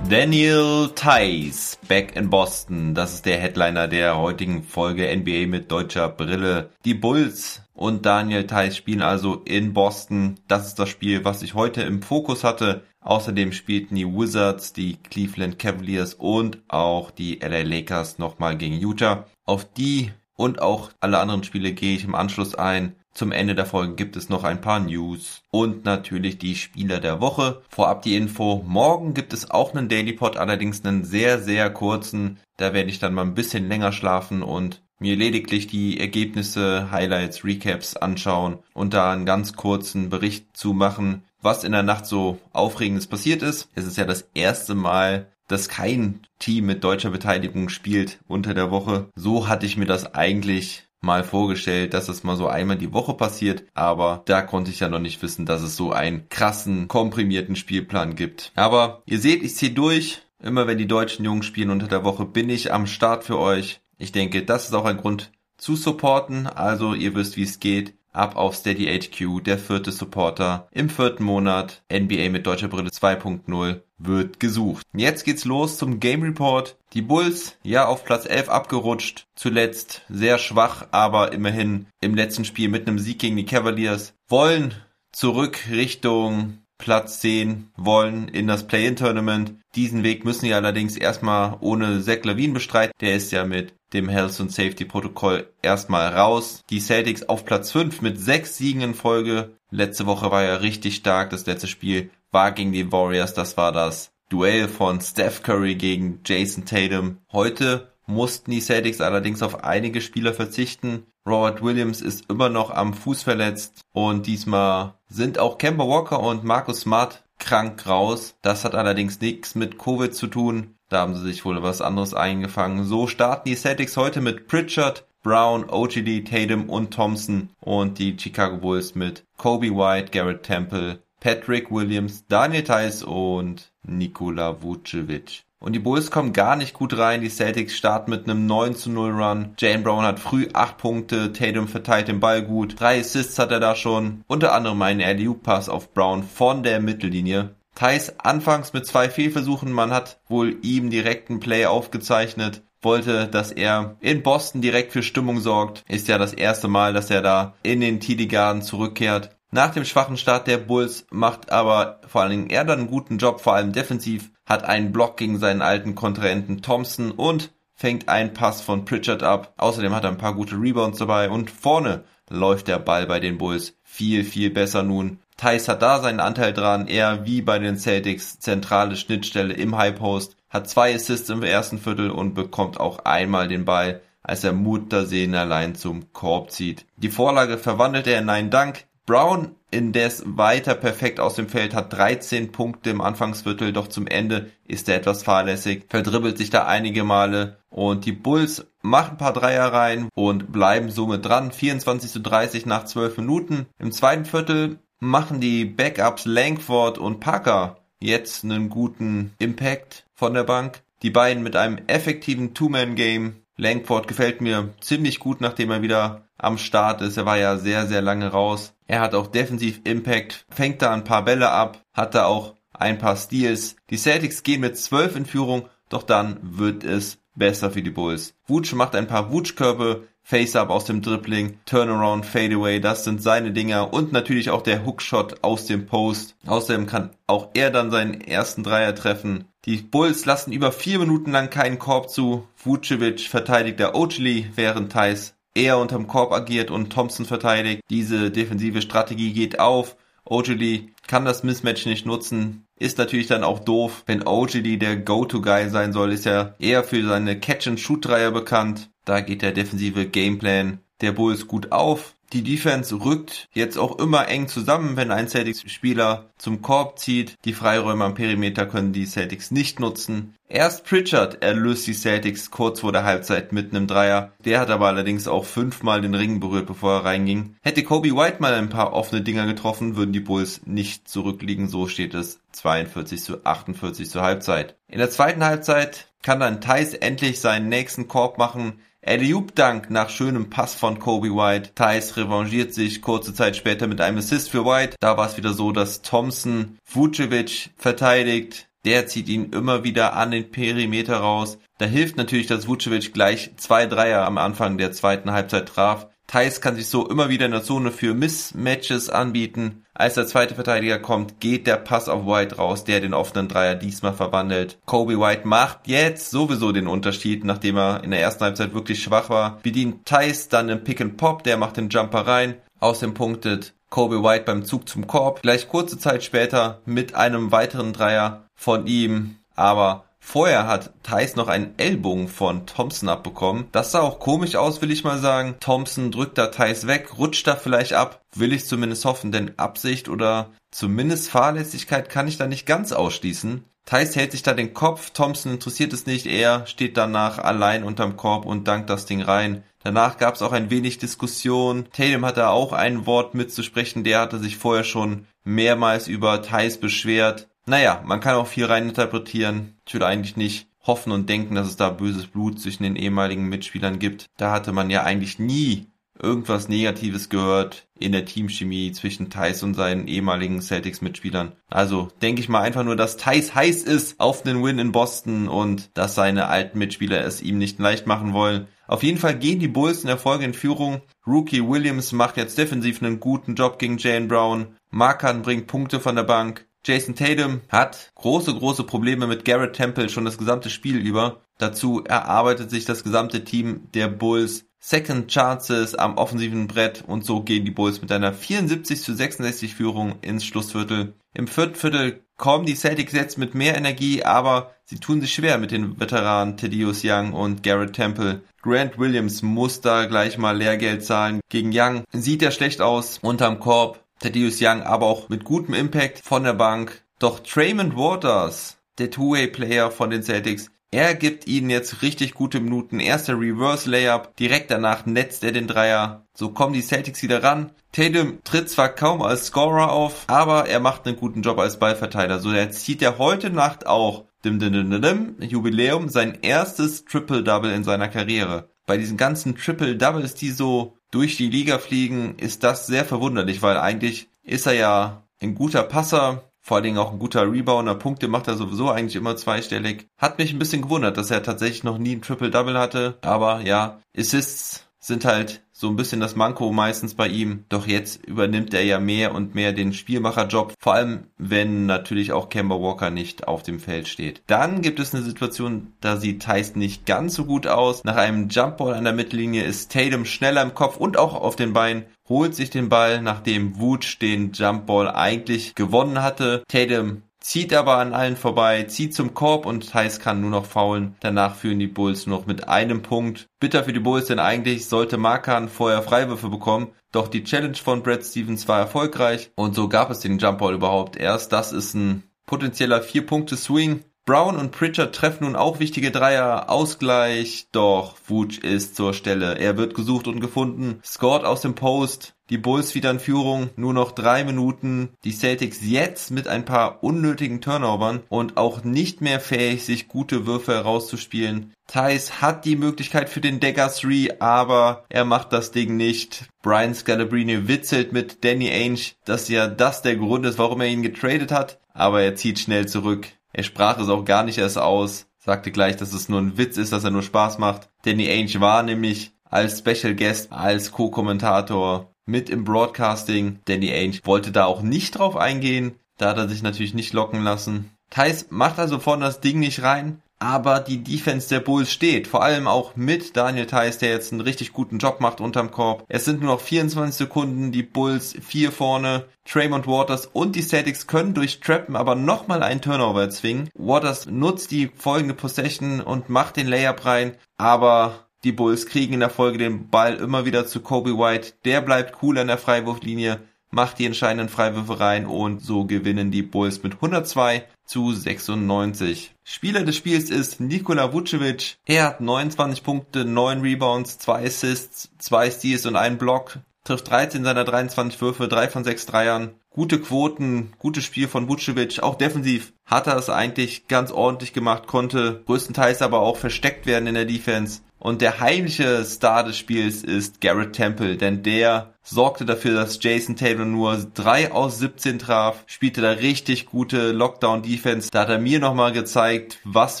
Daniel 0.08 0.90
Tice, 0.94 1.78
back 1.88 2.16
in 2.16 2.30
Boston. 2.30 2.94
Das 2.94 3.14
ist 3.14 3.26
der 3.26 3.38
Headliner 3.38 3.88
der 3.88 4.18
heutigen 4.18 4.62
Folge 4.62 5.14
NBA 5.16 5.46
mit 5.46 5.70
deutscher 5.70 6.08
Brille. 6.08 6.70
Die 6.84 6.94
Bulls 6.94 7.62
und 7.74 8.06
Daniel 8.06 8.46
Tice 8.46 8.76
spielen 8.76 9.02
also 9.02 9.42
in 9.44 9.72
Boston. 9.72 10.38
Das 10.48 10.66
ist 10.66 10.78
das 10.78 10.88
Spiel, 10.88 11.24
was 11.24 11.42
ich 11.42 11.54
heute 11.54 11.82
im 11.82 12.02
Fokus 12.02 12.44
hatte. 12.44 12.82
Außerdem 13.02 13.52
spielten 13.52 13.94
die 13.94 14.06
Wizards, 14.06 14.72
die 14.72 14.96
Cleveland 14.96 15.58
Cavaliers 15.58 16.14
und 16.14 16.58
auch 16.68 17.10
die 17.10 17.36
LA 17.36 17.62
Lakers 17.62 18.18
nochmal 18.18 18.56
gegen 18.56 18.78
Utah. 18.78 19.26
Auf 19.44 19.64
die 19.72 20.12
und 20.36 20.62
auch 20.62 20.90
alle 21.00 21.18
anderen 21.18 21.44
Spiele 21.44 21.72
gehe 21.72 21.96
ich 21.96 22.04
im 22.04 22.14
Anschluss 22.14 22.54
ein. 22.54 22.94
Zum 23.12 23.32
Ende 23.32 23.54
der 23.54 23.66
Folge 23.66 23.94
gibt 23.94 24.16
es 24.16 24.28
noch 24.28 24.44
ein 24.44 24.60
paar 24.60 24.80
News 24.80 25.42
und 25.50 25.84
natürlich 25.84 26.38
die 26.38 26.54
Spieler 26.54 27.00
der 27.00 27.20
Woche. 27.20 27.60
Vorab 27.68 28.02
die 28.02 28.14
Info, 28.14 28.64
morgen 28.66 29.14
gibt 29.14 29.32
es 29.32 29.50
auch 29.50 29.74
einen 29.74 29.88
Daily 29.88 30.12
Pod, 30.12 30.36
allerdings 30.36 30.84
einen 30.84 31.04
sehr, 31.04 31.40
sehr 31.40 31.70
kurzen. 31.70 32.38
Da 32.56 32.72
werde 32.72 32.90
ich 32.90 33.00
dann 33.00 33.14
mal 33.14 33.22
ein 33.22 33.34
bisschen 33.34 33.68
länger 33.68 33.92
schlafen 33.92 34.42
und 34.42 34.82
mir 35.00 35.16
lediglich 35.16 35.66
die 35.66 35.98
Ergebnisse, 35.98 36.90
Highlights, 36.90 37.44
Recaps 37.44 37.96
anschauen 37.96 38.58
und 38.74 38.94
da 38.94 39.12
einen 39.12 39.26
ganz 39.26 39.54
kurzen 39.54 40.08
Bericht 40.08 40.56
zu 40.56 40.72
machen, 40.72 41.24
was 41.42 41.64
in 41.64 41.72
der 41.72 41.82
Nacht 41.82 42.06
so 42.06 42.38
Aufregendes 42.52 43.06
passiert 43.06 43.42
ist. 43.42 43.68
Es 43.74 43.86
ist 43.86 43.96
ja 43.96 44.04
das 44.04 44.28
erste 44.34 44.74
Mal, 44.74 45.32
dass 45.48 45.68
kein 45.68 46.20
Team 46.38 46.66
mit 46.66 46.84
deutscher 46.84 47.10
Beteiligung 47.10 47.68
spielt 47.68 48.20
unter 48.28 48.54
der 48.54 48.70
Woche. 48.70 49.08
So 49.16 49.48
hatte 49.48 49.66
ich 49.66 49.76
mir 49.76 49.86
das 49.86 50.14
eigentlich 50.14 50.86
mal 51.00 51.24
vorgestellt, 51.24 51.94
dass 51.94 52.08
es 52.08 52.24
mal 52.24 52.36
so 52.36 52.46
einmal 52.46 52.76
die 52.76 52.92
Woche 52.92 53.14
passiert, 53.14 53.64
aber 53.74 54.22
da 54.26 54.42
konnte 54.42 54.70
ich 54.70 54.80
ja 54.80 54.88
noch 54.88 54.98
nicht 54.98 55.22
wissen, 55.22 55.46
dass 55.46 55.62
es 55.62 55.76
so 55.76 55.92
einen 55.92 56.28
krassen, 56.28 56.88
komprimierten 56.88 57.56
Spielplan 57.56 58.14
gibt. 58.16 58.52
Aber 58.54 59.02
ihr 59.06 59.18
seht, 59.18 59.42
ich 59.42 59.56
ziehe 59.56 59.72
durch. 59.72 60.22
Immer 60.42 60.66
wenn 60.66 60.78
die 60.78 60.86
deutschen 60.86 61.24
Jungs 61.24 61.44
spielen 61.44 61.70
unter 61.70 61.86
der 61.86 62.04
Woche, 62.04 62.24
bin 62.24 62.48
ich 62.48 62.72
am 62.72 62.86
Start 62.86 63.24
für 63.24 63.38
euch. 63.38 63.80
Ich 63.98 64.12
denke, 64.12 64.42
das 64.42 64.64
ist 64.64 64.74
auch 64.74 64.86
ein 64.86 64.96
Grund 64.96 65.32
zu 65.58 65.76
supporten. 65.76 66.46
Also 66.46 66.94
ihr 66.94 67.14
wisst, 67.14 67.36
wie 67.36 67.42
es 67.42 67.60
geht. 67.60 67.94
Ab 68.12 68.36
auf 68.36 68.56
Steady 68.56 68.86
HQ, 68.86 69.44
der 69.44 69.58
vierte 69.58 69.92
Supporter. 69.92 70.68
Im 70.72 70.90
vierten 70.90 71.24
Monat 71.24 71.82
NBA 71.92 72.28
mit 72.30 72.46
deutscher 72.46 72.68
Brille 72.68 72.90
2.0 72.90 73.82
wird 73.98 74.40
gesucht. 74.40 74.84
Jetzt 74.92 75.24
geht's 75.24 75.44
los 75.44 75.78
zum 75.78 76.00
Game 76.00 76.22
Report. 76.22 76.76
Die 76.92 77.02
Bulls, 77.02 77.56
ja, 77.62 77.86
auf 77.86 78.04
Platz 78.04 78.26
11 78.26 78.48
abgerutscht. 78.48 79.26
Zuletzt 79.36 80.02
sehr 80.08 80.38
schwach, 80.38 80.88
aber 80.90 81.32
immerhin 81.32 81.86
im 82.00 82.14
letzten 82.14 82.44
Spiel 82.44 82.68
mit 82.68 82.88
einem 82.88 82.98
Sieg 82.98 83.20
gegen 83.20 83.36
die 83.36 83.44
Cavaliers. 83.44 84.14
Wollen 84.28 84.74
zurück 85.12 85.68
Richtung 85.70 86.58
Platz 86.80 87.20
10 87.20 87.70
wollen 87.76 88.28
in 88.28 88.46
das 88.46 88.66
Play-In-Tournament. 88.66 89.54
Diesen 89.76 90.02
Weg 90.02 90.24
müssen 90.24 90.40
sie 90.40 90.54
allerdings 90.54 90.96
erstmal 90.96 91.56
ohne 91.60 92.02
Zach 92.02 92.24
Lavin 92.24 92.52
bestreiten. 92.52 92.92
Der 93.00 93.14
ist 93.14 93.30
ja 93.30 93.44
mit 93.44 93.74
dem 93.92 94.08
Health 94.08 94.40
und 94.40 94.50
Safety 94.50 94.84
Protokoll 94.84 95.48
erstmal 95.62 96.08
raus. 96.08 96.62
Die 96.70 96.80
Celtics 96.80 97.28
auf 97.28 97.44
Platz 97.44 97.70
5 97.70 98.02
mit 98.02 98.18
sechs 98.18 98.56
Siegen 98.56 98.82
in 98.82 98.94
Folge. 98.94 99.56
Letzte 99.70 100.06
Woche 100.06 100.30
war 100.30 100.42
ja 100.42 100.56
richtig 100.56 100.96
stark. 100.96 101.30
Das 101.30 101.46
letzte 101.46 101.68
Spiel 101.68 102.10
war 102.32 102.52
gegen 102.52 102.72
die 102.72 102.90
Warriors. 102.90 103.34
Das 103.34 103.56
war 103.56 103.72
das 103.72 104.10
Duell 104.28 104.68
von 104.68 105.00
Steph 105.00 105.42
Curry 105.42 105.74
gegen 105.74 106.20
Jason 106.24 106.64
Tatum. 106.64 107.18
Heute 107.32 107.92
mussten 108.06 108.50
die 108.50 108.60
Celtics 108.60 109.00
allerdings 109.00 109.42
auf 109.42 109.64
einige 109.64 110.00
Spieler 110.00 110.34
verzichten. 110.34 111.04
Robert 111.26 111.62
Williams 111.62 112.00
ist 112.00 112.30
immer 112.30 112.48
noch 112.48 112.70
am 112.70 112.94
Fuß 112.94 113.22
verletzt 113.22 113.82
und 113.92 114.26
diesmal 114.26 114.94
sind 115.08 115.38
auch 115.38 115.58
Kemba 115.58 115.86
Walker 115.86 116.20
und 116.20 116.44
Marcus 116.44 116.80
Smart 116.80 117.22
krank 117.38 117.86
raus. 117.86 118.36
Das 118.42 118.64
hat 118.64 118.74
allerdings 118.74 119.20
nichts 119.20 119.54
mit 119.54 119.78
Covid 119.78 120.14
zu 120.14 120.28
tun. 120.28 120.76
Da 120.88 121.00
haben 121.00 121.14
sie 121.14 121.22
sich 121.22 121.44
wohl 121.44 121.62
was 121.62 121.82
anderes 121.82 122.14
eingefangen. 122.14 122.84
So 122.84 123.06
starten 123.06 123.48
die 123.48 123.56
Celtics 123.56 123.96
heute 123.96 124.20
mit 124.20 124.48
Pritchard, 124.48 125.06
Brown, 125.22 125.68
OGD, 125.68 126.24
Tatum 126.24 126.70
und 126.70 126.92
Thompson 126.92 127.50
und 127.60 127.98
die 127.98 128.16
Chicago 128.18 128.56
Bulls 128.56 128.94
mit 128.94 129.24
Kobe 129.36 129.76
White, 129.76 130.10
Garrett 130.12 130.42
Temple, 130.42 131.02
Patrick 131.20 131.70
Williams, 131.70 132.24
Daniel 132.28 132.64
Theiss 132.64 133.02
und 133.02 133.70
Nikola 133.82 134.62
Vucevic. 134.62 135.44
Und 135.62 135.74
die 135.74 135.78
Bulls 135.78 136.10
kommen 136.10 136.32
gar 136.32 136.56
nicht 136.56 136.72
gut 136.72 136.96
rein. 136.96 137.20
Die 137.20 137.28
Celtics 137.28 137.76
starten 137.76 138.10
mit 138.10 138.24
einem 138.24 138.46
9 138.46 138.74
zu 138.74 138.90
0 138.90 139.10
Run. 139.10 139.54
Jane 139.58 139.82
Brown 139.82 140.04
hat 140.04 140.18
früh 140.18 140.48
8 140.50 140.78
Punkte. 140.78 141.32
Tatum 141.34 141.68
verteilt 141.68 142.08
den 142.08 142.18
Ball 142.18 142.42
gut. 142.42 142.80
Drei 142.80 142.98
Assists 142.98 143.38
hat 143.38 143.50
er 143.52 143.60
da 143.60 143.74
schon. 143.74 144.24
Unter 144.26 144.54
anderem 144.54 144.80
einen 144.80 145.02
alley 145.02 145.28
pass 145.34 145.68
auf 145.68 145.92
Brown 145.92 146.22
von 146.22 146.62
der 146.62 146.80
Mittellinie. 146.80 147.54
Thais 147.74 148.14
anfangs 148.18 148.72
mit 148.72 148.86
zwei 148.86 149.10
Fehlversuchen. 149.10 149.70
Man 149.70 149.90
hat 149.90 150.18
wohl 150.28 150.56
ihm 150.62 150.88
direkt 150.88 151.28
einen 151.28 151.40
Play 151.40 151.66
aufgezeichnet. 151.66 152.62
Wollte, 152.80 153.28
dass 153.28 153.52
er 153.52 153.96
in 154.00 154.22
Boston 154.22 154.62
direkt 154.62 154.92
für 154.92 155.02
Stimmung 155.02 155.40
sorgt. 155.40 155.84
Ist 155.88 156.08
ja 156.08 156.16
das 156.16 156.32
erste 156.32 156.68
Mal, 156.68 156.94
dass 156.94 157.10
er 157.10 157.20
da 157.20 157.52
in 157.62 157.82
den 157.82 158.00
TD 158.00 158.26
Garden 158.26 158.62
zurückkehrt. 158.62 159.36
Nach 159.52 159.72
dem 159.72 159.84
schwachen 159.84 160.16
Start 160.16 160.46
der 160.46 160.58
Bulls 160.58 161.06
macht 161.10 161.50
aber 161.50 162.00
vor 162.06 162.22
allen 162.22 162.30
Dingen 162.30 162.50
er 162.50 162.64
dann 162.64 162.78
einen 162.78 162.88
guten 162.88 163.18
Job, 163.18 163.40
vor 163.40 163.54
allem 163.54 163.72
defensiv, 163.72 164.30
hat 164.50 164.64
einen 164.64 164.90
Block 164.90 165.16
gegen 165.16 165.38
seinen 165.38 165.62
alten 165.62 165.94
Kontrahenten 165.94 166.60
Thompson 166.60 167.12
und 167.12 167.52
fängt 167.72 168.08
einen 168.08 168.34
Pass 168.34 168.60
von 168.60 168.84
Pritchard 168.84 169.22
ab. 169.22 169.54
Außerdem 169.56 169.94
hat 169.94 170.02
er 170.02 170.10
ein 170.10 170.18
paar 170.18 170.34
gute 170.34 170.56
Rebounds 170.56 170.98
dabei 170.98 171.30
und 171.30 171.52
vorne 171.52 172.02
läuft 172.28 172.66
der 172.66 172.80
Ball 172.80 173.06
bei 173.06 173.20
den 173.20 173.38
Bulls 173.38 173.78
viel, 173.84 174.24
viel 174.24 174.50
besser 174.50 174.82
nun. 174.82 175.20
Thais 175.36 175.68
hat 175.68 175.82
da 175.82 176.00
seinen 176.00 176.18
Anteil 176.18 176.52
dran, 176.52 176.88
er 176.88 177.24
wie 177.24 177.42
bei 177.42 177.60
den 177.60 177.78
Celtics 177.78 178.40
zentrale 178.40 178.96
Schnittstelle 178.96 179.54
im 179.54 179.78
High 179.78 179.94
Post, 179.94 180.36
hat 180.48 180.68
zwei 180.68 180.96
Assists 180.96 181.30
im 181.30 181.44
ersten 181.44 181.78
Viertel 181.78 182.10
und 182.10 182.34
bekommt 182.34 182.80
auch 182.80 183.04
einmal 183.04 183.46
den 183.46 183.64
Ball, 183.64 184.00
als 184.24 184.42
er 184.42 184.52
Muttersehen 184.52 185.36
allein 185.36 185.76
zum 185.76 186.12
Korb 186.12 186.50
zieht. 186.50 186.86
Die 186.96 187.08
Vorlage 187.08 187.56
verwandelt 187.56 188.08
er 188.08 188.18
in 188.18 188.28
einen 188.28 188.50
Dank, 188.50 188.86
Brown 189.10 189.56
indes 189.72 190.22
weiter 190.24 190.76
perfekt 190.76 191.18
aus 191.18 191.34
dem 191.34 191.48
Feld, 191.48 191.74
hat 191.74 191.92
13 191.92 192.52
Punkte 192.52 192.90
im 192.90 193.00
Anfangsviertel, 193.00 193.72
doch 193.72 193.88
zum 193.88 194.06
Ende 194.06 194.52
ist 194.68 194.88
er 194.88 194.94
etwas 194.94 195.24
fahrlässig, 195.24 195.86
verdribbelt 195.88 196.38
sich 196.38 196.50
da 196.50 196.66
einige 196.66 197.02
Male 197.02 197.56
und 197.70 198.06
die 198.06 198.12
Bulls 198.12 198.68
machen 198.82 199.14
ein 199.14 199.18
paar 199.18 199.32
Dreier 199.32 199.72
rein 199.72 200.10
und 200.14 200.52
bleiben 200.52 200.92
somit 200.92 201.24
dran. 201.24 201.50
24 201.50 202.08
zu 202.08 202.20
30 202.20 202.66
nach 202.66 202.84
12 202.84 203.16
Minuten. 203.16 203.66
Im 203.80 203.90
zweiten 203.90 204.26
Viertel 204.26 204.78
machen 205.00 205.40
die 205.40 205.64
Backups 205.64 206.24
Langford 206.24 206.98
und 206.98 207.18
Parker 207.18 207.78
jetzt 207.98 208.44
einen 208.44 208.68
guten 208.68 209.34
Impact 209.40 210.04
von 210.14 210.34
der 210.34 210.44
Bank. 210.44 210.82
Die 211.02 211.10
beiden 211.10 211.42
mit 211.42 211.56
einem 211.56 211.78
effektiven 211.88 212.54
Two-Man-Game. 212.54 213.42
Langford 213.56 214.06
gefällt 214.06 214.40
mir 214.40 214.68
ziemlich 214.80 215.18
gut, 215.18 215.40
nachdem 215.40 215.72
er 215.72 215.82
wieder 215.82 216.28
am 216.42 216.58
Start 216.58 217.00
ist. 217.02 217.16
Er 217.16 217.26
war 217.26 217.38
ja 217.38 217.56
sehr, 217.56 217.86
sehr 217.86 218.02
lange 218.02 218.28
raus. 218.28 218.74
Er 218.86 219.00
hat 219.00 219.14
auch 219.14 219.26
defensiv 219.28 219.80
Impact, 219.84 220.44
fängt 220.50 220.82
da 220.82 220.92
ein 220.92 221.04
paar 221.04 221.24
Bälle 221.24 221.50
ab, 221.50 221.82
hat 221.92 222.14
da 222.14 222.26
auch 222.26 222.54
ein 222.72 222.98
paar 222.98 223.16
Steals. 223.16 223.76
Die 223.90 223.98
Celtics 223.98 224.42
gehen 224.42 224.60
mit 224.60 224.76
12 224.76 225.16
in 225.16 225.26
Führung, 225.26 225.68
doch 225.88 226.02
dann 226.02 226.38
wird 226.42 226.84
es 226.84 227.18
besser 227.34 227.70
für 227.70 227.82
die 227.82 227.90
Bulls. 227.90 228.34
Wutsch 228.46 228.72
macht 228.72 228.94
ein 228.94 229.06
paar 229.06 229.30
Wutschkörbe, 229.30 230.08
Face-Up 230.22 230.70
aus 230.70 230.84
dem 230.84 231.02
Dribbling, 231.02 231.58
Turnaround, 231.64 232.24
Fadeaway, 232.24 232.80
das 232.80 233.04
sind 233.04 233.22
seine 233.22 233.52
Dinger 233.52 233.92
und 233.92 234.12
natürlich 234.12 234.50
auch 234.50 234.62
der 234.62 234.84
Hookshot 234.84 235.42
aus 235.42 235.66
dem 235.66 235.86
Post. 235.86 236.36
Außerdem 236.46 236.86
kann 236.86 237.10
auch 237.26 237.48
er 237.54 237.70
dann 237.70 237.90
seinen 237.90 238.20
ersten 238.20 238.62
Dreier 238.62 238.94
treffen. 238.94 239.46
Die 239.64 239.78
Bulls 239.78 240.26
lassen 240.26 240.52
über 240.52 240.72
vier 240.72 240.98
Minuten 240.98 241.32
lang 241.32 241.50
keinen 241.50 241.78
Korb 241.78 242.10
zu. 242.10 242.46
Vucevic 242.62 243.20
verteidigt 243.20 243.80
der 243.80 243.94
Ochli, 243.94 244.50
während 244.54 244.92
Thais 244.92 245.34
eher 245.54 245.78
unterm 245.78 246.06
Korb 246.06 246.32
agiert 246.32 246.70
und 246.70 246.90
Thompson 246.90 247.26
verteidigt. 247.26 247.82
Diese 247.90 248.30
defensive 248.30 248.82
Strategie 248.82 249.32
geht 249.32 249.58
auf. 249.58 249.96
Ogilvy 250.24 250.92
kann 251.06 251.24
das 251.24 251.42
Mismatch 251.42 251.86
nicht 251.86 252.06
nutzen. 252.06 252.66
Ist 252.78 252.98
natürlich 252.98 253.26
dann 253.26 253.44
auch 253.44 253.58
doof, 253.58 254.04
wenn 254.06 254.26
Ogilvy 254.26 254.78
der 254.78 254.96
Go-To-Guy 254.96 255.68
sein 255.68 255.92
soll, 255.92 256.12
ist 256.12 256.24
ja 256.24 256.54
eher 256.58 256.84
für 256.84 257.04
seine 257.04 257.38
Catch-and-Shoot-Dreier 257.38 258.30
bekannt. 258.30 258.90
Da 259.04 259.20
geht 259.20 259.42
der 259.42 259.52
defensive 259.52 260.06
Gameplan 260.06 260.78
der 261.00 261.12
Bulls 261.12 261.46
gut 261.46 261.72
auf. 261.72 262.14
Die 262.32 262.44
Defense 262.44 262.94
rückt 262.94 263.48
jetzt 263.52 263.76
auch 263.76 263.98
immer 263.98 264.28
eng 264.28 264.46
zusammen, 264.46 264.96
wenn 264.96 265.10
ein 265.10 265.28
Celtics-Spieler 265.28 266.30
zum 266.38 266.62
Korb 266.62 266.98
zieht. 266.98 267.36
Die 267.44 267.52
Freiräume 267.52 268.04
am 268.04 268.14
Perimeter 268.14 268.66
können 268.66 268.92
die 268.92 269.06
Celtics 269.06 269.50
nicht 269.50 269.80
nutzen. 269.80 270.34
Erst 270.48 270.84
Pritchard 270.84 271.42
erlöst 271.42 271.88
die 271.88 271.94
Celtics 271.94 272.52
kurz 272.52 272.80
vor 272.80 272.92
der 272.92 273.04
Halbzeit 273.04 273.52
mit 273.52 273.74
einem 273.74 273.88
Dreier. 273.88 274.32
Der 274.44 274.60
hat 274.60 274.70
aber 274.70 274.86
allerdings 274.86 275.26
auch 275.26 275.44
fünfmal 275.44 276.02
den 276.02 276.14
Ring 276.14 276.38
berührt, 276.38 276.66
bevor 276.66 276.98
er 276.98 277.04
reinging. 277.04 277.56
Hätte 277.62 277.82
Kobe 277.82 278.14
White 278.14 278.36
mal 278.40 278.54
ein 278.54 278.68
paar 278.68 278.92
offene 278.92 279.22
Dinger 279.22 279.46
getroffen, 279.46 279.96
würden 279.96 280.12
die 280.12 280.20
Bulls 280.20 280.60
nicht 280.66 281.08
zurückliegen. 281.08 281.68
So 281.68 281.88
steht 281.88 282.14
es 282.14 282.40
42 282.52 283.22
zu 283.22 283.44
48 283.44 284.08
zur 284.08 284.22
Halbzeit. 284.22 284.76
In 284.86 284.98
der 284.98 285.10
zweiten 285.10 285.44
Halbzeit 285.44 286.08
kann 286.22 286.40
dann 286.40 286.60
Thais 286.60 286.94
endlich 286.94 287.40
seinen 287.40 287.68
nächsten 287.68 288.06
Korb 288.06 288.38
machen. 288.38 288.80
Eliup 289.02 289.54
Dank 289.54 289.88
nach 289.88 290.10
schönem 290.10 290.50
Pass 290.50 290.74
von 290.74 290.98
Kobe 290.98 291.34
White. 291.34 291.70
Thais 291.74 292.18
revanchiert 292.18 292.74
sich 292.74 293.00
kurze 293.00 293.32
Zeit 293.32 293.56
später 293.56 293.86
mit 293.86 293.98
einem 294.02 294.18
Assist 294.18 294.50
für 294.50 294.66
White. 294.66 294.96
Da 295.00 295.16
war 295.16 295.26
es 295.26 295.38
wieder 295.38 295.54
so, 295.54 295.72
dass 295.72 296.02
Thompson 296.02 296.76
Vucevic 296.84 297.70
verteidigt. 297.78 298.68
Der 298.84 299.06
zieht 299.06 299.30
ihn 299.30 299.52
immer 299.52 299.84
wieder 299.84 300.16
an 300.16 300.30
den 300.30 300.50
Perimeter 300.50 301.16
raus. 301.16 301.58
Da 301.78 301.86
hilft 301.86 302.18
natürlich, 302.18 302.46
dass 302.46 302.68
Vucevic 302.68 303.14
gleich 303.14 303.52
zwei 303.56 303.86
Dreier 303.86 304.26
am 304.26 304.36
Anfang 304.36 304.76
der 304.76 304.92
zweiten 304.92 305.32
Halbzeit 305.32 305.70
traf. 305.70 306.08
Thais 306.30 306.60
kann 306.60 306.76
sich 306.76 306.86
so 306.86 307.08
immer 307.08 307.28
wieder 307.28 307.46
in 307.46 307.50
der 307.50 307.64
Zone 307.64 307.90
für 307.90 308.14
Mismatches 308.14 309.10
anbieten. 309.10 309.84
Als 309.94 310.14
der 310.14 310.28
zweite 310.28 310.54
Verteidiger 310.54 311.00
kommt, 311.00 311.40
geht 311.40 311.66
der 311.66 311.76
Pass 311.76 312.08
auf 312.08 312.24
White 312.24 312.54
raus, 312.54 312.84
der 312.84 313.00
den 313.00 313.14
offenen 313.14 313.48
Dreier 313.48 313.74
diesmal 313.74 314.12
verwandelt. 314.12 314.78
Kobe 314.86 315.18
White 315.18 315.48
macht 315.48 315.88
jetzt 315.88 316.30
sowieso 316.30 316.70
den 316.70 316.86
Unterschied, 316.86 317.44
nachdem 317.44 317.78
er 317.78 318.04
in 318.04 318.12
der 318.12 318.20
ersten 318.20 318.44
Halbzeit 318.44 318.74
wirklich 318.74 319.02
schwach 319.02 319.28
war. 319.28 319.58
Bedient 319.64 320.06
Thais 320.06 320.48
dann 320.48 320.68
im 320.68 320.84
Pick 320.84 321.00
and 321.00 321.16
Pop, 321.16 321.42
der 321.42 321.56
macht 321.56 321.76
den 321.76 321.88
Jumper 321.88 322.24
rein. 322.24 322.54
Außerdem 322.78 323.14
punktet 323.14 323.74
Kobe 323.88 324.22
White 324.22 324.44
beim 324.44 324.64
Zug 324.64 324.88
zum 324.88 325.08
Korb. 325.08 325.42
Gleich 325.42 325.66
kurze 325.66 325.98
Zeit 325.98 326.22
später 326.22 326.80
mit 326.86 327.16
einem 327.16 327.50
weiteren 327.50 327.92
Dreier 327.92 328.44
von 328.54 328.86
ihm. 328.86 329.34
Aber 329.56 330.04
Vorher 330.20 330.66
hat 330.68 330.92
Thais 331.02 331.34
noch 331.34 331.48
einen 331.48 331.74
Ellbogen 331.76 332.28
von 332.28 332.66
Thompson 332.66 333.08
abbekommen. 333.08 333.66
Das 333.72 333.90
sah 333.90 334.00
auch 334.00 334.20
komisch 334.20 334.54
aus, 334.54 334.80
will 334.80 334.90
ich 334.90 335.02
mal 335.02 335.18
sagen. 335.18 335.56
Thompson 335.60 336.12
drückt 336.12 336.38
da 336.38 336.48
Thais 336.48 336.86
weg, 336.86 337.18
rutscht 337.18 337.46
da 337.46 337.56
vielleicht 337.56 337.94
ab. 337.94 338.20
Will 338.34 338.52
ich 338.52 338.66
zumindest 338.66 339.04
hoffen, 339.04 339.32
denn 339.32 339.58
Absicht 339.58 340.08
oder 340.08 340.50
zumindest 340.70 341.30
Fahrlässigkeit 341.30 342.08
kann 342.08 342.28
ich 342.28 342.38
da 342.38 342.46
nicht 342.46 342.66
ganz 342.66 342.92
ausschließen. 342.92 343.64
Thais 343.86 344.14
hält 344.14 344.30
sich 344.30 344.44
da 344.44 344.54
den 344.54 344.72
Kopf, 344.72 345.10
Thompson 345.10 345.52
interessiert 345.52 345.92
es 345.92 346.06
nicht, 346.06 346.26
er 346.26 346.64
steht 346.66 346.96
danach 346.96 347.38
allein 347.38 347.82
unterm 347.82 348.16
Korb 348.16 348.46
und 348.46 348.68
dankt 348.68 348.88
das 348.88 349.06
Ding 349.06 349.20
rein. 349.20 349.64
Danach 349.82 350.18
gab 350.18 350.34
es 350.36 350.42
auch 350.42 350.52
ein 350.52 350.70
wenig 350.70 350.98
Diskussion. 350.98 351.88
Tatum 351.92 352.24
hatte 352.24 352.50
auch 352.50 352.72
ein 352.72 353.06
Wort 353.06 353.34
mitzusprechen, 353.34 354.04
der 354.04 354.20
hatte 354.20 354.38
sich 354.38 354.58
vorher 354.58 354.84
schon 354.84 355.26
mehrmals 355.42 356.06
über 356.06 356.42
Thais 356.42 356.78
beschwert. 356.78 357.48
Naja, 357.66 358.02
man 358.04 358.20
kann 358.20 358.34
auch 358.34 358.46
viel 358.46 358.64
reininterpretieren. 358.64 359.78
Ich 359.86 359.94
würde 359.94 360.06
eigentlich 360.06 360.36
nicht 360.36 360.68
hoffen 360.86 361.12
und 361.12 361.28
denken, 361.28 361.54
dass 361.54 361.68
es 361.68 361.76
da 361.76 361.90
böses 361.90 362.26
Blut 362.26 362.60
zwischen 362.60 362.82
den 362.82 362.96
ehemaligen 362.96 363.48
Mitspielern 363.48 363.98
gibt. 363.98 364.26
Da 364.36 364.50
hatte 364.50 364.72
man 364.72 364.90
ja 364.90 365.02
eigentlich 365.02 365.38
nie 365.38 365.86
irgendwas 366.22 366.68
Negatives 366.68 367.28
gehört 367.28 367.86
in 367.98 368.12
der 368.12 368.24
Teamchemie 368.24 368.92
zwischen 368.92 369.30
Thais 369.30 369.62
und 369.62 369.74
seinen 369.74 370.06
ehemaligen 370.06 370.60
Celtics-Mitspielern. 370.60 371.52
Also 371.68 372.08
denke 372.22 372.40
ich 372.40 372.48
mal 372.48 372.60
einfach 372.60 372.84
nur, 372.84 372.96
dass 372.96 373.16
Thais 373.16 373.54
heiß 373.54 373.82
ist 373.82 374.20
auf 374.20 374.42
den 374.42 374.62
Win 374.62 374.78
in 374.78 374.92
Boston 374.92 375.48
und 375.48 375.90
dass 375.94 376.14
seine 376.14 376.48
alten 376.48 376.78
Mitspieler 376.78 377.24
es 377.24 377.42
ihm 377.42 377.58
nicht 377.58 377.78
leicht 377.78 378.06
machen 378.06 378.32
wollen. 378.32 378.66
Auf 378.86 379.02
jeden 379.02 379.18
Fall 379.18 379.38
gehen 379.38 379.60
die 379.60 379.68
Bulls 379.68 380.02
in 380.02 380.08
der 380.08 380.18
Folge 380.18 380.44
in 380.44 380.54
Führung. 380.54 381.00
Rookie 381.26 381.66
Williams 381.66 382.12
macht 382.12 382.36
jetzt 382.36 382.58
defensiv 382.58 383.02
einen 383.02 383.20
guten 383.20 383.54
Job 383.54 383.78
gegen 383.78 383.98
Jane 383.98 384.26
Brown. 384.26 384.76
Markan 384.90 385.42
bringt 385.42 385.68
Punkte 385.68 386.00
von 386.00 386.16
der 386.16 386.24
Bank. 386.24 386.66
Jason 386.84 387.14
Tatum 387.14 387.60
hat 387.68 388.10
große, 388.14 388.54
große 388.54 388.84
Probleme 388.84 389.26
mit 389.26 389.44
Garrett 389.44 389.74
Temple 389.74 390.08
schon 390.08 390.24
das 390.24 390.38
gesamte 390.38 390.70
Spiel 390.70 390.96
über. 390.96 391.42
Dazu 391.58 392.02
erarbeitet 392.04 392.70
sich 392.70 392.86
das 392.86 393.04
gesamte 393.04 393.44
Team 393.44 393.88
der 393.92 394.08
Bulls 394.08 394.64
Second 394.82 395.28
Chances 395.28 395.94
am 395.94 396.16
offensiven 396.16 396.66
Brett 396.66 397.04
und 397.06 397.26
so 397.26 397.42
gehen 397.42 397.66
die 397.66 397.70
Bulls 397.70 398.00
mit 398.00 398.10
einer 398.10 398.32
74 398.32 399.02
zu 399.02 399.14
66 399.14 399.74
Führung 399.74 400.14
ins 400.22 400.46
Schlussviertel. 400.46 401.12
Im 401.34 401.46
vierten 401.46 401.74
Viertel 401.74 402.24
kommen 402.38 402.64
die 402.64 402.74
Celtics 402.74 403.12
jetzt 403.12 403.36
mit 403.36 403.54
mehr 403.54 403.76
Energie, 403.76 404.24
aber 404.24 404.74
sie 404.86 404.98
tun 404.98 405.20
sich 405.20 405.34
schwer 405.34 405.58
mit 405.58 405.70
den 405.70 406.00
Veteranen 406.00 406.56
Thaddeus 406.56 407.02
Young 407.04 407.34
und 407.34 407.62
Garrett 407.62 407.92
Temple. 407.92 408.40
Grant 408.62 408.98
Williams 408.98 409.42
muss 409.42 409.82
da 409.82 410.06
gleich 410.06 410.38
mal 410.38 410.56
Lehrgeld 410.56 411.04
zahlen. 411.04 411.40
Gegen 411.50 411.72
Young 411.74 412.04
sieht 412.12 412.42
er 412.42 412.50
schlecht 412.50 412.80
aus 412.80 413.18
unterm 413.20 413.60
Korb. 413.60 413.99
Thaddeus 414.20 414.60
Young 414.60 414.82
aber 414.82 415.06
auch 415.06 415.28
mit 415.28 415.44
gutem 415.44 415.74
Impact 415.74 416.20
von 416.20 416.44
der 416.44 416.52
Bank. 416.52 417.02
Doch 417.18 417.40
Traymond 417.40 417.96
Waters, 417.96 418.78
der 418.98 419.10
Two-Way-Player 419.10 419.90
von 419.90 420.10
den 420.10 420.22
Celtics, 420.22 420.70
er 420.92 421.14
gibt 421.14 421.46
ihnen 421.46 421.70
jetzt 421.70 422.02
richtig 422.02 422.34
gute 422.34 422.58
Minuten. 422.58 422.98
Erster 422.98 423.38
Reverse 423.38 423.88
Layup, 423.88 424.34
direkt 424.36 424.72
danach 424.72 425.06
netzt 425.06 425.44
er 425.44 425.52
den 425.52 425.68
Dreier. 425.68 426.26
So 426.34 426.50
kommen 426.50 426.72
die 426.72 426.82
Celtics 426.82 427.22
wieder 427.22 427.44
ran. 427.44 427.70
Tatum 427.92 428.42
tritt 428.42 428.68
zwar 428.68 428.88
kaum 428.88 429.22
als 429.22 429.46
Scorer 429.46 429.92
auf, 429.92 430.24
aber 430.26 430.68
er 430.68 430.80
macht 430.80 431.06
einen 431.06 431.16
guten 431.16 431.42
Job 431.42 431.58
als 431.58 431.78
Ballverteiler. 431.78 432.40
So 432.40 432.50
er 432.50 432.72
zieht 432.72 433.02
er 433.02 433.18
heute 433.18 433.50
Nacht 433.50 433.86
auch 433.86 434.24
dim, 434.44 434.58
dim, 434.58 434.72
dim, 434.72 434.90
dim, 434.90 435.02
dim, 435.02 435.48
Jubiläum 435.48 436.08
sein 436.08 436.38
erstes 436.42 437.04
Triple-Double 437.04 437.72
in 437.72 437.84
seiner 437.84 438.08
Karriere. 438.08 438.70
Bei 438.86 438.96
diesen 438.96 439.16
ganzen 439.16 439.56
Triple-Doubles, 439.56 440.34
die 440.34 440.50
so 440.50 440.96
durch 441.10 441.36
die 441.36 441.48
Liga 441.48 441.78
fliegen, 441.78 442.36
ist 442.38 442.62
das 442.62 442.86
sehr 442.86 443.04
verwunderlich, 443.04 443.62
weil 443.62 443.76
eigentlich 443.76 444.28
ist 444.42 444.66
er 444.66 444.74
ja 444.74 445.22
ein 445.40 445.54
guter 445.54 445.82
Passer, 445.82 446.44
vor 446.60 446.76
allen 446.76 446.84
Dingen 446.84 446.98
auch 446.98 447.12
ein 447.12 447.18
guter 447.18 447.50
Rebounder, 447.50 447.94
Punkte 447.94 448.28
macht 448.28 448.48
er 448.48 448.56
sowieso 448.56 448.90
eigentlich 448.90 449.16
immer 449.16 449.36
zweistellig. 449.36 450.06
Hat 450.18 450.38
mich 450.38 450.52
ein 450.52 450.58
bisschen 450.58 450.82
gewundert, 450.82 451.16
dass 451.16 451.30
er 451.30 451.42
tatsächlich 451.42 451.84
noch 451.84 451.98
nie 451.98 452.16
ein 452.16 452.22
Triple-Double 452.22 452.78
hatte, 452.78 453.18
aber 453.22 453.60
ja, 453.62 454.00
Assists 454.16 454.86
sind 455.00 455.24
halt 455.24 455.62
so 455.80 455.88
ein 455.88 455.96
bisschen 455.96 456.20
das 456.20 456.36
Manko 456.36 456.72
meistens 456.72 457.14
bei 457.14 457.26
ihm. 457.26 457.64
Doch 457.70 457.86
jetzt 457.86 458.26
übernimmt 458.26 458.74
er 458.74 458.84
ja 458.84 459.00
mehr 459.00 459.34
und 459.34 459.54
mehr 459.54 459.72
den 459.72 459.94
Spielmacherjob, 459.94 460.74
vor 460.78 460.92
allem 460.92 461.28
wenn 461.38 461.86
natürlich 461.86 462.32
auch 462.32 462.50
Kemba 462.50 462.74
Walker 462.74 463.08
nicht 463.08 463.48
auf 463.48 463.62
dem 463.62 463.80
Feld 463.80 464.06
steht. 464.06 464.42
Dann 464.46 464.82
gibt 464.82 465.00
es 465.00 465.14
eine 465.14 465.24
Situation, 465.24 465.94
da 466.02 466.18
sieht 466.18 466.42
Tyson 466.42 466.78
nicht 466.78 467.06
ganz 467.06 467.34
so 467.34 467.46
gut 467.46 467.66
aus. 467.66 468.04
Nach 468.04 468.16
einem 468.16 468.48
Jumpball 468.50 468.92
an 468.92 469.04
der 469.04 469.14
Mittellinie 469.14 469.64
ist 469.64 469.90
Tatum 469.90 470.26
schneller 470.26 470.60
im 470.62 470.74
Kopf 470.74 470.98
und 470.98 471.16
auch 471.16 471.34
auf 471.34 471.56
den 471.56 471.72
Beinen, 471.72 472.04
holt 472.28 472.54
sich 472.54 472.68
den 472.68 472.90
Ball, 472.90 473.22
nachdem 473.22 473.80
Wutsch 473.80 474.18
den 474.20 474.52
Jumpball 474.52 475.08
eigentlich 475.08 475.74
gewonnen 475.74 476.22
hatte. 476.22 476.62
Tatum 476.68 477.22
zieht 477.40 477.72
aber 477.74 477.96
an 477.96 478.12
allen 478.12 478.36
vorbei, 478.36 478.84
zieht 478.84 479.14
zum 479.14 479.34
Korb 479.34 479.66
und 479.66 479.90
Thais 479.90 480.20
kann 480.20 480.40
nur 480.40 480.50
noch 480.50 480.66
faulen. 480.66 481.16
Danach 481.20 481.56
führen 481.56 481.78
die 481.78 481.86
Bulls 481.86 482.26
noch 482.26 482.46
mit 482.46 482.68
einem 482.68 483.02
Punkt. 483.02 483.46
Bitter 483.58 483.84
für 483.84 483.92
die 483.92 484.00
Bulls, 484.00 484.26
denn 484.26 484.38
eigentlich 484.38 484.88
sollte 484.88 485.16
Markan 485.16 485.68
vorher 485.68 486.02
Freiwürfe 486.02 486.48
bekommen. 486.48 486.92
Doch 487.12 487.28
die 487.28 487.44
Challenge 487.44 487.76
von 487.76 488.02
Brad 488.02 488.24
Stevens 488.24 488.68
war 488.68 488.78
erfolgreich 488.78 489.50
und 489.56 489.74
so 489.74 489.88
gab 489.88 490.10
es 490.10 490.20
den 490.20 490.38
Jumpball 490.38 490.74
überhaupt 490.74 491.16
erst. 491.16 491.52
Das 491.52 491.72
ist 491.72 491.94
ein 491.94 492.22
potenzieller 492.46 493.02
Vier-Punkte-Swing. 493.02 494.04
Brown 494.26 494.56
und 494.56 494.70
Pritchard 494.70 495.14
treffen 495.14 495.44
nun 495.44 495.56
auch 495.56 495.80
wichtige 495.80 496.10
Dreier. 496.10 496.70
Ausgleich, 496.70 497.66
doch 497.72 498.16
Vooch 498.28 498.58
ist 498.58 498.94
zur 498.94 499.14
Stelle. 499.14 499.58
Er 499.58 499.76
wird 499.76 499.94
gesucht 499.94 500.28
und 500.28 500.40
gefunden, 500.40 501.00
scored 501.04 501.44
aus 501.44 501.62
dem 501.62 501.74
Post. 501.74 502.34
Die 502.50 502.58
Bulls 502.58 502.96
wieder 502.96 503.12
in 503.12 503.20
Führung, 503.20 503.70
nur 503.76 503.94
noch 503.94 504.10
drei 504.10 504.44
Minuten. 504.44 505.10
Die 505.24 505.32
Celtics 505.32 505.78
jetzt 505.82 506.32
mit 506.32 506.48
ein 506.48 506.64
paar 506.64 507.02
unnötigen 507.02 507.60
Turnovern 507.60 508.22
und 508.28 508.56
auch 508.56 508.82
nicht 508.82 509.20
mehr 509.20 509.38
fähig, 509.38 509.84
sich 509.84 510.08
gute 510.08 510.46
Würfe 510.46 510.74
herauszuspielen. 510.74 511.72
Thais 511.86 512.40
hat 512.40 512.64
die 512.64 512.76
Möglichkeit 512.76 513.30
für 513.30 513.40
den 513.40 513.60
Dagger 513.60 513.88
3, 513.88 514.40
aber 514.40 515.04
er 515.08 515.24
macht 515.24 515.52
das 515.52 515.70
Ding 515.70 515.96
nicht. 515.96 516.44
Brian 516.62 516.94
Scalabrini 516.94 517.68
witzelt 517.68 518.12
mit 518.12 518.44
Danny 518.44 518.68
Ainge, 518.68 519.12
dass 519.24 519.48
ja 519.48 519.68
das 519.68 520.02
der 520.02 520.16
Grund 520.16 520.44
ist, 520.44 520.58
warum 520.58 520.80
er 520.80 520.88
ihn 520.88 521.02
getradet 521.02 521.52
hat, 521.52 521.80
aber 521.94 522.22
er 522.22 522.34
zieht 522.34 522.58
schnell 522.58 522.86
zurück. 522.86 523.28
Er 523.52 523.62
sprach 523.62 523.98
es 523.98 524.08
auch 524.08 524.24
gar 524.24 524.44
nicht 524.44 524.58
erst 524.58 524.78
aus, 524.78 525.26
sagte 525.38 525.70
gleich, 525.70 525.96
dass 525.96 526.12
es 526.12 526.28
nur 526.28 526.40
ein 526.40 526.58
Witz 526.58 526.76
ist, 526.76 526.92
dass 526.92 527.04
er 527.04 527.10
nur 527.10 527.22
Spaß 527.22 527.58
macht. 527.58 527.88
Danny 528.04 528.28
Ainge 528.28 528.60
war 528.60 528.82
nämlich 528.82 529.32
als 529.44 529.78
Special 529.78 530.14
Guest, 530.14 530.52
als 530.52 530.92
Co-Kommentator 530.92 532.10
mit 532.26 532.48
im 532.48 532.64
Broadcasting. 532.64 533.60
Danny 533.64 533.90
Ainge 533.92 534.20
wollte 534.24 534.52
da 534.52 534.66
auch 534.66 534.82
nicht 534.82 535.18
drauf 535.18 535.36
eingehen. 535.36 535.96
Da 536.16 536.30
hat 536.30 536.38
er 536.38 536.48
sich 536.48 536.62
natürlich 536.62 536.94
nicht 536.94 537.12
locken 537.12 537.42
lassen. 537.42 537.90
Thais 538.10 538.46
macht 538.50 538.78
also 538.78 538.98
vorne 538.98 539.24
das 539.24 539.40
Ding 539.40 539.58
nicht 539.60 539.82
rein, 539.82 540.22
aber 540.40 540.80
die 540.80 541.04
Defense 541.04 541.48
der 541.48 541.60
Bulls 541.60 541.92
steht. 541.92 542.26
Vor 542.26 542.42
allem 542.42 542.66
auch 542.66 542.96
mit 542.96 543.36
Daniel 543.36 543.66
Theiss, 543.66 543.98
der 543.98 544.10
jetzt 544.10 544.32
einen 544.32 544.40
richtig 544.40 544.72
guten 544.72 544.98
Job 544.98 545.20
macht 545.20 545.40
unterm 545.40 545.70
Korb. 545.70 546.04
Es 546.08 546.24
sind 546.24 546.40
nur 546.40 546.54
noch 546.54 546.60
24 546.60 547.14
Sekunden, 547.14 547.70
die 547.70 547.84
Bulls 547.84 548.34
vier 548.40 548.72
vorne. 548.72 549.26
Draymond 549.48 549.86
Waters 549.86 550.26
und 550.26 550.56
die 550.56 550.62
Celtics 550.62 551.06
können 551.06 551.34
durch 551.34 551.60
Trappen 551.60 551.96
aber 551.96 552.14
nochmal 552.14 552.62
einen 552.62 552.80
Turnover 552.80 553.28
zwingen. 553.30 553.68
Waters 553.74 554.26
nutzt 554.26 554.70
die 554.70 554.90
folgende 554.94 555.34
Possession 555.34 556.00
und 556.00 556.28
macht 556.28 556.56
den 556.56 556.68
Layup 556.68 557.04
rein, 557.04 557.36
aber 557.56 558.26
Die 558.42 558.52
Bulls 558.52 558.86
kriegen 558.86 559.12
in 559.12 559.20
der 559.20 559.28
Folge 559.28 559.58
den 559.58 559.90
Ball 559.90 560.14
immer 560.14 560.46
wieder 560.46 560.66
zu 560.66 560.80
Kobe 560.80 561.18
White. 561.18 561.52
Der 561.66 561.82
bleibt 561.82 562.22
cool 562.22 562.38
an 562.38 562.46
der 562.46 562.56
Freiwurflinie, 562.56 563.40
macht 563.70 563.98
die 563.98 564.06
entscheidenden 564.06 564.48
Freiwürfe 564.48 565.00
rein 565.00 565.26
und 565.26 565.62
so 565.62 565.84
gewinnen 565.84 566.30
die 566.30 566.42
Bulls 566.42 566.82
mit 566.82 566.94
102 566.94 567.66
zu 567.84 568.12
96. 568.12 569.34
Spieler 569.44 569.82
des 569.82 569.96
Spiels 569.96 570.30
ist 570.30 570.60
Nikola 570.60 571.12
Vucevic. 571.12 571.76
Er 571.86 572.06
hat 572.06 572.20
29 572.20 572.82
Punkte, 572.82 573.24
9 573.24 573.60
Rebounds, 573.60 574.18
2 574.18 574.46
Assists, 574.46 575.10
2 575.18 575.50
Steals 575.50 575.86
und 575.86 575.96
einen 575.96 576.18
Block. 576.18 576.58
Trifft 576.84 577.10
13 577.10 577.44
seiner 577.44 577.64
23 577.64 578.20
Würfe, 578.20 578.48
3 578.48 578.68
von 578.68 578.84
6 578.84 579.06
Dreiern 579.06 579.54
gute 579.70 580.00
Quoten, 580.00 580.72
gutes 580.78 581.04
Spiel 581.04 581.28
von 581.28 581.48
Vucevic, 581.48 582.02
auch 582.02 582.16
defensiv 582.16 582.72
hat 582.84 583.06
er 583.06 583.16
es 583.16 583.30
eigentlich 583.30 583.86
ganz 583.86 584.10
ordentlich 584.10 584.52
gemacht, 584.52 584.86
konnte 584.86 585.42
größtenteils 585.46 586.02
aber 586.02 586.20
auch 586.20 586.36
versteckt 586.36 586.86
werden 586.86 587.06
in 587.06 587.14
der 587.14 587.24
Defense. 587.24 587.80
Und 588.00 588.22
der 588.22 588.40
heimliche 588.40 589.04
Star 589.04 589.44
des 589.44 589.58
Spiels 589.58 590.02
ist 590.02 590.40
Garrett 590.40 590.72
Temple, 590.72 591.16
denn 591.18 591.42
der 591.42 591.92
sorgte 592.02 592.46
dafür, 592.46 592.74
dass 592.74 592.98
Jason 593.00 593.36
Taylor 593.36 593.66
nur 593.66 593.96
3 594.14 594.52
aus 594.52 594.78
17 594.78 595.18
traf, 595.18 595.62
spielte 595.66 596.00
da 596.00 596.12
richtig 596.12 596.66
gute 596.66 597.12
Lockdown-Defense. 597.12 598.10
Da 598.10 598.20
hat 598.22 598.30
er 598.30 598.38
mir 598.38 598.58
nochmal 598.58 598.92
gezeigt, 598.92 599.58
was 599.64 600.00